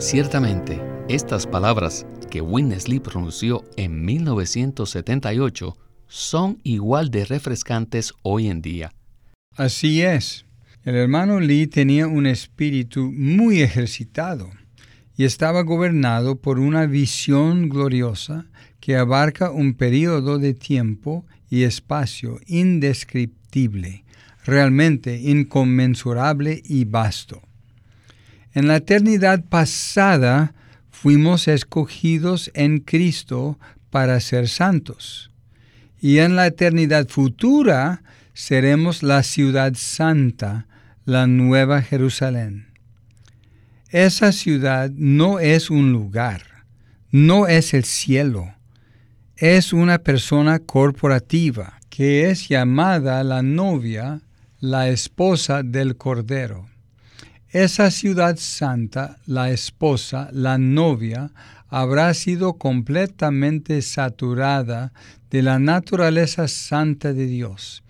Ciertamente, 0.00 0.95
estas 1.08 1.46
palabras 1.46 2.04
que 2.30 2.40
Winnesley 2.40 2.98
pronunció 2.98 3.62
en 3.76 4.04
1978 4.04 5.76
son 6.08 6.58
igual 6.64 7.10
de 7.12 7.24
refrescantes 7.24 8.12
hoy 8.22 8.48
en 8.48 8.60
día. 8.60 8.92
Así 9.56 10.02
es. 10.02 10.46
El 10.82 10.96
hermano 10.96 11.38
Lee 11.38 11.68
tenía 11.68 12.08
un 12.08 12.26
espíritu 12.26 13.12
muy 13.12 13.62
ejercitado 13.62 14.50
y 15.16 15.24
estaba 15.24 15.62
gobernado 15.62 16.40
por 16.40 16.58
una 16.58 16.86
visión 16.86 17.68
gloriosa 17.68 18.46
que 18.80 18.96
abarca 18.96 19.50
un 19.52 19.74
periodo 19.74 20.38
de 20.38 20.54
tiempo 20.54 21.24
y 21.48 21.62
espacio 21.62 22.40
indescriptible, 22.46 24.04
realmente 24.44 25.20
inconmensurable 25.20 26.62
y 26.64 26.84
vasto. 26.84 27.42
En 28.54 28.66
la 28.66 28.76
eternidad 28.76 29.44
pasada 29.44 30.54
fuimos 30.96 31.46
escogidos 31.46 32.50
en 32.54 32.78
Cristo 32.78 33.58
para 33.90 34.18
ser 34.18 34.48
santos. 34.48 35.30
Y 36.00 36.18
en 36.18 36.36
la 36.36 36.46
eternidad 36.46 37.06
futura 37.08 38.02
seremos 38.32 39.02
la 39.02 39.22
ciudad 39.22 39.74
santa, 39.76 40.66
la 41.04 41.26
nueva 41.26 41.82
Jerusalén. 41.82 42.68
Esa 43.90 44.32
ciudad 44.32 44.90
no 44.90 45.38
es 45.38 45.68
un 45.70 45.92
lugar, 45.92 46.64
no 47.10 47.46
es 47.46 47.74
el 47.74 47.84
cielo, 47.84 48.54
es 49.36 49.74
una 49.74 49.98
persona 49.98 50.60
corporativa 50.60 51.78
que 51.90 52.30
es 52.30 52.48
llamada 52.48 53.22
la 53.22 53.42
novia, 53.42 54.22
la 54.60 54.88
esposa 54.88 55.62
del 55.62 55.96
Cordero. 55.96 56.68
Esa 57.50 57.92
ciudad 57.92 58.36
santa, 58.38 59.18
la 59.24 59.50
esposa, 59.50 60.28
la 60.32 60.58
novia, 60.58 61.30
habrá 61.68 62.12
sido 62.14 62.54
completamente 62.54 63.82
saturada 63.82 64.92
de 65.30 65.42
la 65.42 65.58
naturaleza 65.58 66.48
santa 66.48 67.12
de 67.12 67.26
Dios 67.26 67.84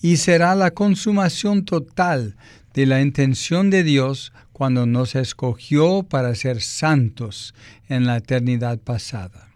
y 0.00 0.16
será 0.16 0.54
la 0.54 0.70
consumación 0.70 1.64
total 1.64 2.36
de 2.72 2.86
la 2.86 3.00
intención 3.00 3.68
de 3.68 3.82
Dios 3.82 4.32
cuando 4.52 4.86
nos 4.86 5.14
escogió 5.16 6.04
para 6.04 6.34
ser 6.34 6.60
santos 6.60 7.54
en 7.88 8.06
la 8.06 8.18
eternidad 8.18 8.78
pasada. 8.78 9.50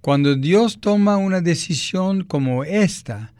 Cuando 0.00 0.34
Dios 0.34 0.80
toma 0.80 1.16
una 1.16 1.40
decisión 1.40 2.24
como 2.24 2.64
esta, 2.64 3.32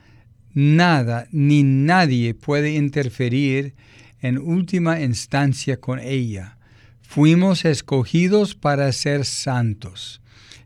nada 0.52 1.26
ni 1.32 1.62
nadie 1.62 2.34
puede 2.34 2.74
interferir 2.74 3.74
en 4.22 4.38
última 4.38 5.00
instancia 5.00 5.78
con 5.78 5.98
ella. 5.98 6.56
Fuimos 7.02 7.64
escogidos 7.64 8.54
para 8.54 8.92
ser 8.92 9.24
santos. 9.24 10.20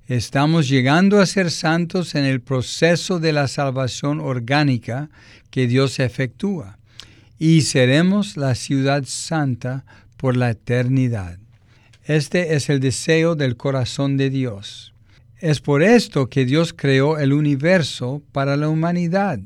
Estamos 0.06 0.68
llegando 0.68 1.20
a 1.20 1.26
ser 1.26 1.50
santos 1.50 2.14
en 2.14 2.24
el 2.24 2.42
proceso 2.42 3.20
de 3.20 3.32
la 3.32 3.48
salvación 3.48 4.20
orgánica 4.20 5.08
que 5.50 5.66
Dios 5.66 5.98
efectúa 5.98 6.78
y 7.38 7.62
seremos 7.62 8.36
la 8.36 8.54
ciudad 8.54 9.04
santa 9.06 9.84
por 10.18 10.36
la 10.36 10.50
eternidad. 10.50 11.38
Este 12.04 12.54
es 12.54 12.68
el 12.68 12.80
deseo 12.80 13.34
del 13.34 13.56
corazón 13.56 14.18
de 14.18 14.28
Dios. 14.28 14.92
Es 15.38 15.60
por 15.60 15.82
esto 15.82 16.28
que 16.28 16.44
Dios 16.44 16.74
creó 16.74 17.18
el 17.18 17.32
universo 17.32 18.22
para 18.32 18.58
la 18.58 18.68
humanidad, 18.68 19.40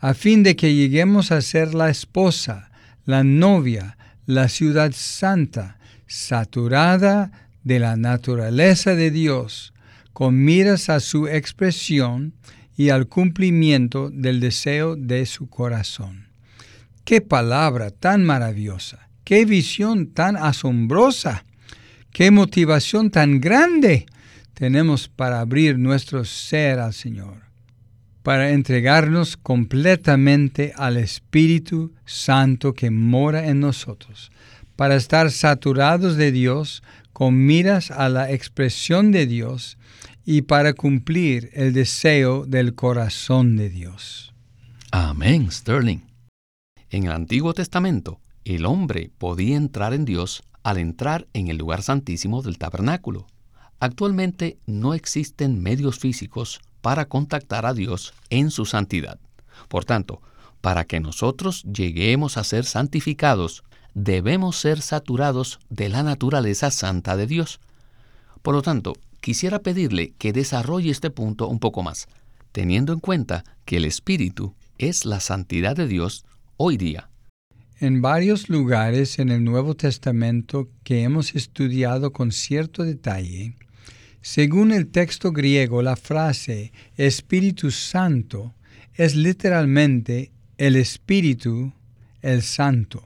a 0.00 0.14
fin 0.14 0.42
de 0.42 0.56
que 0.56 0.74
lleguemos 0.74 1.32
a 1.32 1.42
ser 1.42 1.74
la 1.74 1.90
esposa, 1.90 2.71
la 3.04 3.24
novia, 3.24 3.96
la 4.26 4.48
ciudad 4.48 4.92
santa, 4.94 5.78
saturada 6.06 7.32
de 7.64 7.78
la 7.78 7.96
naturaleza 7.96 8.94
de 8.94 9.10
Dios, 9.10 9.72
con 10.12 10.44
miras 10.44 10.88
a 10.88 11.00
su 11.00 11.26
expresión 11.26 12.34
y 12.76 12.90
al 12.90 13.06
cumplimiento 13.06 14.10
del 14.10 14.40
deseo 14.40 14.96
de 14.96 15.26
su 15.26 15.48
corazón. 15.48 16.26
¡Qué 17.04 17.20
palabra 17.20 17.90
tan 17.90 18.24
maravillosa! 18.24 19.08
¡Qué 19.24 19.44
visión 19.44 20.08
tan 20.08 20.36
asombrosa! 20.36 21.44
¡Qué 22.12 22.30
motivación 22.30 23.10
tan 23.10 23.40
grande 23.40 24.06
tenemos 24.54 25.08
para 25.08 25.40
abrir 25.40 25.78
nuestro 25.78 26.24
ser 26.24 26.78
al 26.78 26.92
Señor! 26.92 27.51
Para 28.22 28.50
entregarnos 28.50 29.36
completamente 29.36 30.72
al 30.76 30.96
Espíritu 30.96 31.92
Santo 32.04 32.72
que 32.72 32.90
mora 32.90 33.48
en 33.48 33.60
nosotros, 33.60 34.30
para 34.76 34.94
estar 34.94 35.30
saturados 35.30 36.16
de 36.16 36.32
Dios 36.32 36.82
con 37.12 37.44
miras 37.46 37.90
a 37.90 38.08
la 38.08 38.30
expresión 38.30 39.12
de 39.12 39.26
Dios 39.26 39.76
y 40.24 40.42
para 40.42 40.72
cumplir 40.72 41.50
el 41.52 41.72
deseo 41.72 42.46
del 42.46 42.74
corazón 42.74 43.56
de 43.56 43.68
Dios. 43.70 44.32
Amén, 44.90 45.50
Sterling. 45.50 46.00
En 46.90 47.04
el 47.04 47.12
Antiguo 47.12 47.54
Testamento, 47.54 48.20
el 48.44 48.66
hombre 48.66 49.10
podía 49.18 49.56
entrar 49.56 49.94
en 49.94 50.04
Dios 50.04 50.42
al 50.62 50.78
entrar 50.78 51.26
en 51.32 51.48
el 51.48 51.56
lugar 51.56 51.82
santísimo 51.82 52.42
del 52.42 52.58
tabernáculo. 52.58 53.26
Actualmente 53.80 54.58
no 54.66 54.94
existen 54.94 55.60
medios 55.60 55.98
físicos 55.98 56.60
para 56.82 57.06
contactar 57.06 57.64
a 57.64 57.72
Dios 57.72 58.12
en 58.28 58.50
su 58.50 58.66
santidad. 58.66 59.18
Por 59.68 59.86
tanto, 59.86 60.20
para 60.60 60.84
que 60.84 61.00
nosotros 61.00 61.62
lleguemos 61.62 62.36
a 62.36 62.44
ser 62.44 62.64
santificados, 62.66 63.64
debemos 63.94 64.56
ser 64.56 64.82
saturados 64.82 65.58
de 65.70 65.88
la 65.88 66.02
naturaleza 66.02 66.70
santa 66.70 67.16
de 67.16 67.26
Dios. 67.26 67.60
Por 68.42 68.54
lo 68.54 68.62
tanto, 68.62 68.94
quisiera 69.20 69.60
pedirle 69.60 70.12
que 70.18 70.32
desarrolle 70.32 70.90
este 70.90 71.10
punto 71.10 71.48
un 71.48 71.58
poco 71.58 71.82
más, 71.82 72.08
teniendo 72.52 72.92
en 72.92 73.00
cuenta 73.00 73.44
que 73.64 73.78
el 73.78 73.84
Espíritu 73.84 74.54
es 74.78 75.04
la 75.04 75.20
santidad 75.20 75.76
de 75.76 75.86
Dios 75.86 76.24
hoy 76.56 76.76
día. 76.76 77.08
En 77.78 78.00
varios 78.00 78.48
lugares 78.48 79.18
en 79.18 79.30
el 79.30 79.42
Nuevo 79.42 79.74
Testamento 79.74 80.68
que 80.84 81.02
hemos 81.02 81.34
estudiado 81.34 82.12
con 82.12 82.30
cierto 82.30 82.84
detalle, 82.84 83.56
según 84.22 84.70
el 84.70 84.86
texto 84.86 85.32
griego, 85.32 85.82
la 85.82 85.96
frase 85.96 86.72
Espíritu 86.96 87.72
Santo 87.72 88.54
es 88.94 89.16
literalmente 89.16 90.30
el 90.58 90.76
Espíritu, 90.76 91.72
el 92.22 92.42
Santo. 92.42 93.02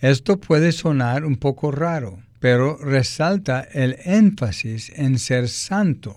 Esto 0.00 0.40
puede 0.40 0.72
sonar 0.72 1.24
un 1.24 1.36
poco 1.36 1.70
raro, 1.70 2.18
pero 2.40 2.78
resalta 2.78 3.60
el 3.60 3.96
énfasis 4.04 4.90
en 4.96 5.20
ser 5.20 5.48
santo. 5.48 6.16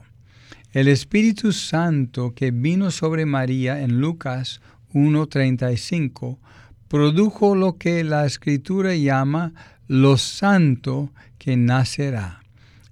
El 0.74 0.88
Espíritu 0.88 1.54
Santo 1.54 2.34
que 2.34 2.50
vino 2.50 2.90
sobre 2.90 3.28
María 3.28 3.82
en 3.82 4.02
Lucas 4.02 4.62
1.35 4.94 6.40
produjo 6.88 7.56
lo 7.56 7.78
que 7.78 8.04
la 8.04 8.26
Escritura 8.26 8.96
llama 8.96 9.54
lo 9.88 10.18
santo 10.18 11.12
que 11.38 11.56
nacerá 11.56 12.39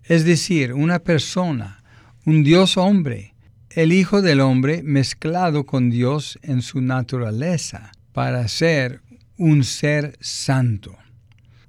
es 0.08 0.24
decir, 0.24 0.74
una 0.74 1.00
persona, 1.00 1.84
un 2.26 2.44
Dios 2.44 2.78
hombre, 2.78 3.34
el 3.72 3.92
Hijo 3.92 4.22
del 4.22 4.40
Hombre 4.40 4.82
mezclado 4.82 5.66
con 5.66 5.90
Dios 5.90 6.40
en 6.42 6.62
su 6.62 6.82
naturaleza 6.82 7.92
para 8.14 8.48
ser 8.48 9.02
un 9.38 9.66
ser 9.66 10.18
santo. 10.22 10.96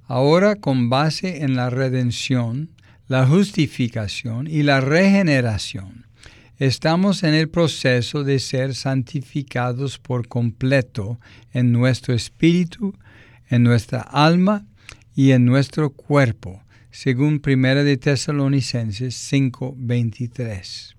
Ahora 0.05 0.55
con 0.55 0.89
base 0.89 1.43
en 1.43 1.57
la 1.57 1.69
redención, 1.69 2.71
la 3.09 3.27
justificación 3.27 4.47
y 4.47 4.63
la 4.63 4.81
regeneración, 4.81 6.07
estamos 6.59 7.25
en 7.25 7.35
el 7.35 7.49
proceso 7.49 8.23
de 8.23 8.39
ser 8.39 8.75
santificados 8.75 9.99
por 9.99 10.29
completo 10.29 11.19
en 11.53 11.73
nuestro 11.73 12.15
espíritu, 12.15 12.95
en 13.49 13.65
nuestra 13.65 14.01
alma 14.01 14.65
y 15.15 15.33
en 15.33 15.45
nuestro 15.45 15.91
cuerpo 15.91 16.63
según 16.91 17.41
Primera 17.41 17.85
de 17.85 17.97
Tesalonicenses 17.97 19.15
5:23. 19.15 20.97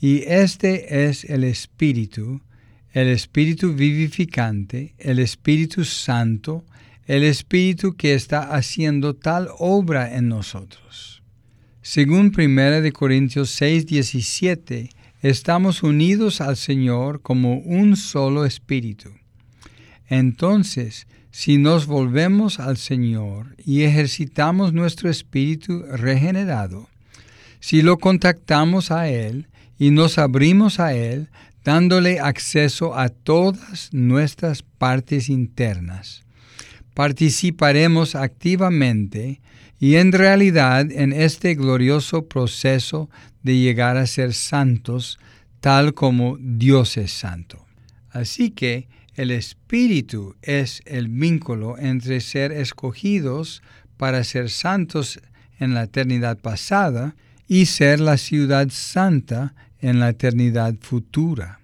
Y 0.00 0.22
este 0.26 1.06
es 1.08 1.24
el 1.24 1.44
Espíritu, 1.44 2.42
el 2.92 3.08
Espíritu 3.08 3.74
vivificante, 3.74 4.94
el 4.98 5.18
Espíritu 5.18 5.84
Santo, 5.84 6.64
el 7.06 7.24
Espíritu 7.24 7.94
que 7.94 8.14
está 8.14 8.54
haciendo 8.54 9.14
tal 9.14 9.48
obra 9.58 10.16
en 10.16 10.28
nosotros. 10.28 11.22
Según 11.82 12.32
Primera 12.32 12.80
de 12.80 12.92
Corintios 12.92 13.50
6:17, 13.50 14.90
estamos 15.22 15.82
unidos 15.82 16.40
al 16.40 16.56
Señor 16.56 17.22
como 17.22 17.58
un 17.58 17.96
solo 17.96 18.44
Espíritu. 18.44 19.10
Entonces, 20.08 21.06
si 21.38 21.58
nos 21.58 21.86
volvemos 21.86 22.60
al 22.60 22.78
Señor 22.78 23.56
y 23.62 23.82
ejercitamos 23.82 24.72
nuestro 24.72 25.10
espíritu 25.10 25.82
regenerado, 25.82 26.88
si 27.60 27.82
lo 27.82 27.98
contactamos 27.98 28.90
a 28.90 29.10
Él 29.10 29.46
y 29.78 29.90
nos 29.90 30.16
abrimos 30.16 30.80
a 30.80 30.94
Él, 30.94 31.28
dándole 31.62 32.20
acceso 32.20 32.98
a 32.98 33.10
todas 33.10 33.90
nuestras 33.92 34.62
partes 34.62 35.28
internas, 35.28 36.24
participaremos 36.94 38.14
activamente 38.14 39.42
y 39.78 39.96
en 39.96 40.12
realidad 40.12 40.90
en 40.90 41.12
este 41.12 41.54
glorioso 41.54 42.28
proceso 42.28 43.10
de 43.42 43.58
llegar 43.58 43.98
a 43.98 44.06
ser 44.06 44.32
santos 44.32 45.18
tal 45.60 45.92
como 45.92 46.38
Dios 46.40 46.96
es 46.96 47.12
santo. 47.12 47.66
Así 48.10 48.52
que 48.52 48.88
el 49.16 49.30
Espíritu 49.30 50.36
es 50.42 50.82
el 50.84 51.08
vínculo 51.08 51.78
entre 51.78 52.20
ser 52.20 52.52
escogidos 52.52 53.62
para 53.96 54.22
ser 54.24 54.50
santos 54.50 55.20
en 55.58 55.72
la 55.72 55.84
eternidad 55.84 56.38
pasada 56.38 57.16
y 57.48 57.66
ser 57.66 57.98
la 57.98 58.18
ciudad 58.18 58.68
santa 58.70 59.54
en 59.80 60.00
la 60.00 60.10
eternidad 60.10 60.74
futura. 60.80 61.60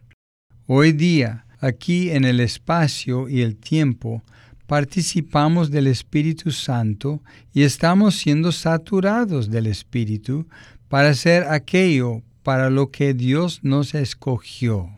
Hoy 0.66 0.92
día, 0.92 1.44
aquí 1.60 2.10
en 2.10 2.24
el 2.24 2.40
espacio 2.40 3.28
y 3.28 3.42
el 3.42 3.56
tiempo, 3.56 4.22
participamos 4.66 5.70
del 5.70 5.88
Espíritu 5.88 6.52
Santo 6.52 7.22
y 7.52 7.64
estamos 7.64 8.16
siendo 8.16 8.52
saturados 8.52 9.50
del 9.50 9.66
Espíritu 9.66 10.46
para 10.88 11.10
hacer 11.10 11.44
aquello 11.44 12.22
para 12.42 12.70
lo 12.70 12.90
que 12.90 13.12
Dios 13.12 13.60
nos 13.62 13.94
escogió, 13.94 14.88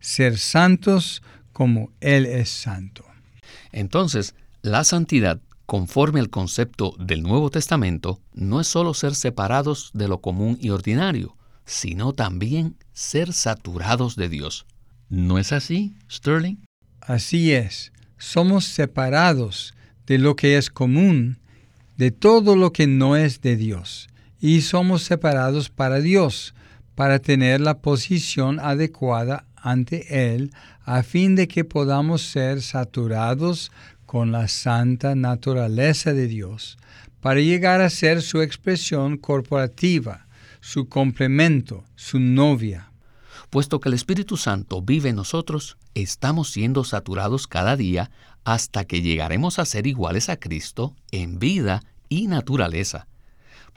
ser 0.00 0.38
santos 0.38 1.22
como 1.52 1.90
Él 2.00 2.26
es 2.26 2.48
santo. 2.48 3.04
Entonces, 3.72 4.34
la 4.62 4.84
santidad, 4.84 5.40
conforme 5.66 6.20
al 6.20 6.30
concepto 6.30 6.94
del 6.98 7.22
Nuevo 7.22 7.50
Testamento, 7.50 8.20
no 8.34 8.60
es 8.60 8.66
solo 8.66 8.94
ser 8.94 9.14
separados 9.14 9.90
de 9.94 10.08
lo 10.08 10.20
común 10.20 10.58
y 10.60 10.70
ordinario, 10.70 11.36
sino 11.64 12.12
también 12.12 12.76
ser 12.92 13.32
saturados 13.32 14.16
de 14.16 14.28
Dios. 14.28 14.66
¿No 15.08 15.38
es 15.38 15.52
así, 15.52 15.94
Sterling? 16.10 16.56
Así 17.00 17.52
es. 17.52 17.92
Somos 18.18 18.64
separados 18.64 19.74
de 20.06 20.18
lo 20.18 20.36
que 20.36 20.56
es 20.56 20.70
común, 20.70 21.38
de 21.96 22.10
todo 22.10 22.56
lo 22.56 22.72
que 22.72 22.86
no 22.86 23.16
es 23.16 23.40
de 23.40 23.56
Dios, 23.56 24.08
y 24.40 24.62
somos 24.62 25.02
separados 25.02 25.70
para 25.70 26.00
Dios, 26.00 26.54
para 26.94 27.18
tener 27.18 27.60
la 27.60 27.78
posición 27.78 28.60
adecuada 28.60 29.46
ante 29.62 30.34
Él, 30.34 30.52
a 30.84 31.02
fin 31.02 31.34
de 31.34 31.48
que 31.48 31.64
podamos 31.64 32.22
ser 32.22 32.60
saturados 32.60 33.72
con 34.04 34.32
la 34.32 34.48
santa 34.48 35.14
naturaleza 35.14 36.12
de 36.12 36.26
Dios, 36.26 36.76
para 37.20 37.40
llegar 37.40 37.80
a 37.80 37.88
ser 37.88 38.20
su 38.20 38.42
expresión 38.42 39.16
corporativa, 39.16 40.26
su 40.60 40.88
complemento, 40.88 41.84
su 41.94 42.18
novia. 42.18 42.90
Puesto 43.48 43.80
que 43.80 43.88
el 43.88 43.94
Espíritu 43.94 44.36
Santo 44.36 44.82
vive 44.82 45.10
en 45.10 45.16
nosotros, 45.16 45.76
estamos 45.94 46.50
siendo 46.50 46.84
saturados 46.84 47.46
cada 47.46 47.76
día 47.76 48.10
hasta 48.44 48.84
que 48.84 49.02
llegaremos 49.02 49.58
a 49.58 49.64
ser 49.64 49.86
iguales 49.86 50.28
a 50.28 50.36
Cristo 50.36 50.96
en 51.10 51.38
vida 51.38 51.82
y 52.08 52.26
naturaleza. 52.26 53.06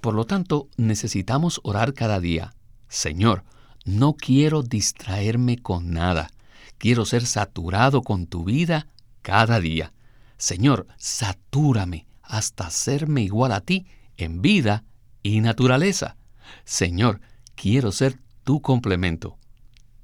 Por 0.02 0.14
lo 0.14 0.26
tanto, 0.26 0.68
necesitamos 0.78 1.60
orar 1.64 1.94
cada 1.94 2.20
día. 2.20 2.54
Señor, 2.88 3.44
no 3.86 4.14
quiero 4.14 4.64
distraerme 4.64 5.58
con 5.58 5.92
nada. 5.92 6.32
Quiero 6.78 7.06
ser 7.06 7.26
saturado 7.26 8.02
con 8.02 8.28
tu 8.28 8.44
vida 8.44 8.88
cada 9.22 9.60
día. 9.60 9.94
Señor, 10.38 10.88
satúrame 10.98 12.06
hasta 12.22 12.68
hacerme 12.68 13.22
igual 13.22 13.52
a 13.54 13.62
ti 13.62 13.86
en 14.18 14.42
vida 14.42 14.84
y 15.24 15.40
naturaleza. 15.40 16.18
Señor, 16.66 17.22
quiero 17.56 17.92
ser 17.92 18.20
tu 18.44 18.62
complemento, 18.62 19.38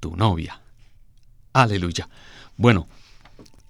tu 0.00 0.16
novia. 0.16 0.62
Aleluya. 1.52 2.08
Bueno, 2.56 2.88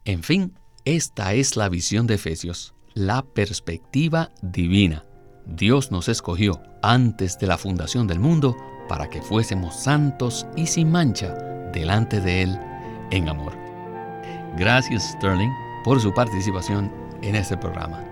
en 0.04 0.22
fin, 0.22 0.54
esta 0.84 1.34
es 1.34 1.56
la 1.56 1.68
visión 1.68 2.06
de 2.06 2.14
Efesios, 2.14 2.74
la 2.94 3.22
perspectiva 3.22 4.30
divina. 4.40 5.04
Dios 5.46 5.90
nos 5.90 6.08
escogió 6.08 6.62
antes 6.82 7.38
de 7.38 7.46
la 7.46 7.58
fundación 7.58 8.06
del 8.06 8.20
mundo 8.20 8.56
para 8.88 9.08
que 9.08 9.22
fuésemos 9.22 9.74
santos 9.76 10.46
y 10.56 10.66
sin 10.66 10.90
mancha 10.90 11.34
delante 11.72 12.20
de 12.20 12.42
Él 12.42 12.60
en 13.10 13.28
amor. 13.28 13.52
Gracias 14.56 15.14
Sterling 15.16 15.50
por 15.84 16.00
su 16.00 16.12
participación 16.12 16.92
en 17.22 17.36
este 17.36 17.56
programa. 17.56 18.04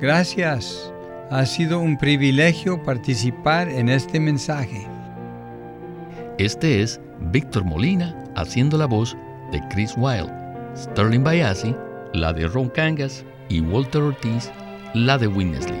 Gracias. 0.00 0.92
Ha 1.30 1.44
sido 1.44 1.80
un 1.80 1.98
privilegio 1.98 2.80
participar 2.82 3.68
en 3.68 3.88
este 3.88 4.20
mensaje. 4.20 4.86
Este 6.38 6.82
es 6.82 7.00
Víctor 7.32 7.64
Molina 7.64 8.14
haciendo 8.36 8.78
la 8.78 8.86
voz 8.86 9.16
de 9.50 9.60
Chris 9.70 9.94
Wilde, 9.96 10.32
Sterling 10.76 11.24
Bayasi, 11.24 11.74
la 12.12 12.32
de 12.32 12.46
Ron 12.46 12.68
Cangas 12.68 13.24
y 13.48 13.60
Walter 13.60 14.02
Ortiz, 14.02 14.50
la 14.94 15.18
de 15.18 15.26
Winnesley. 15.26 15.80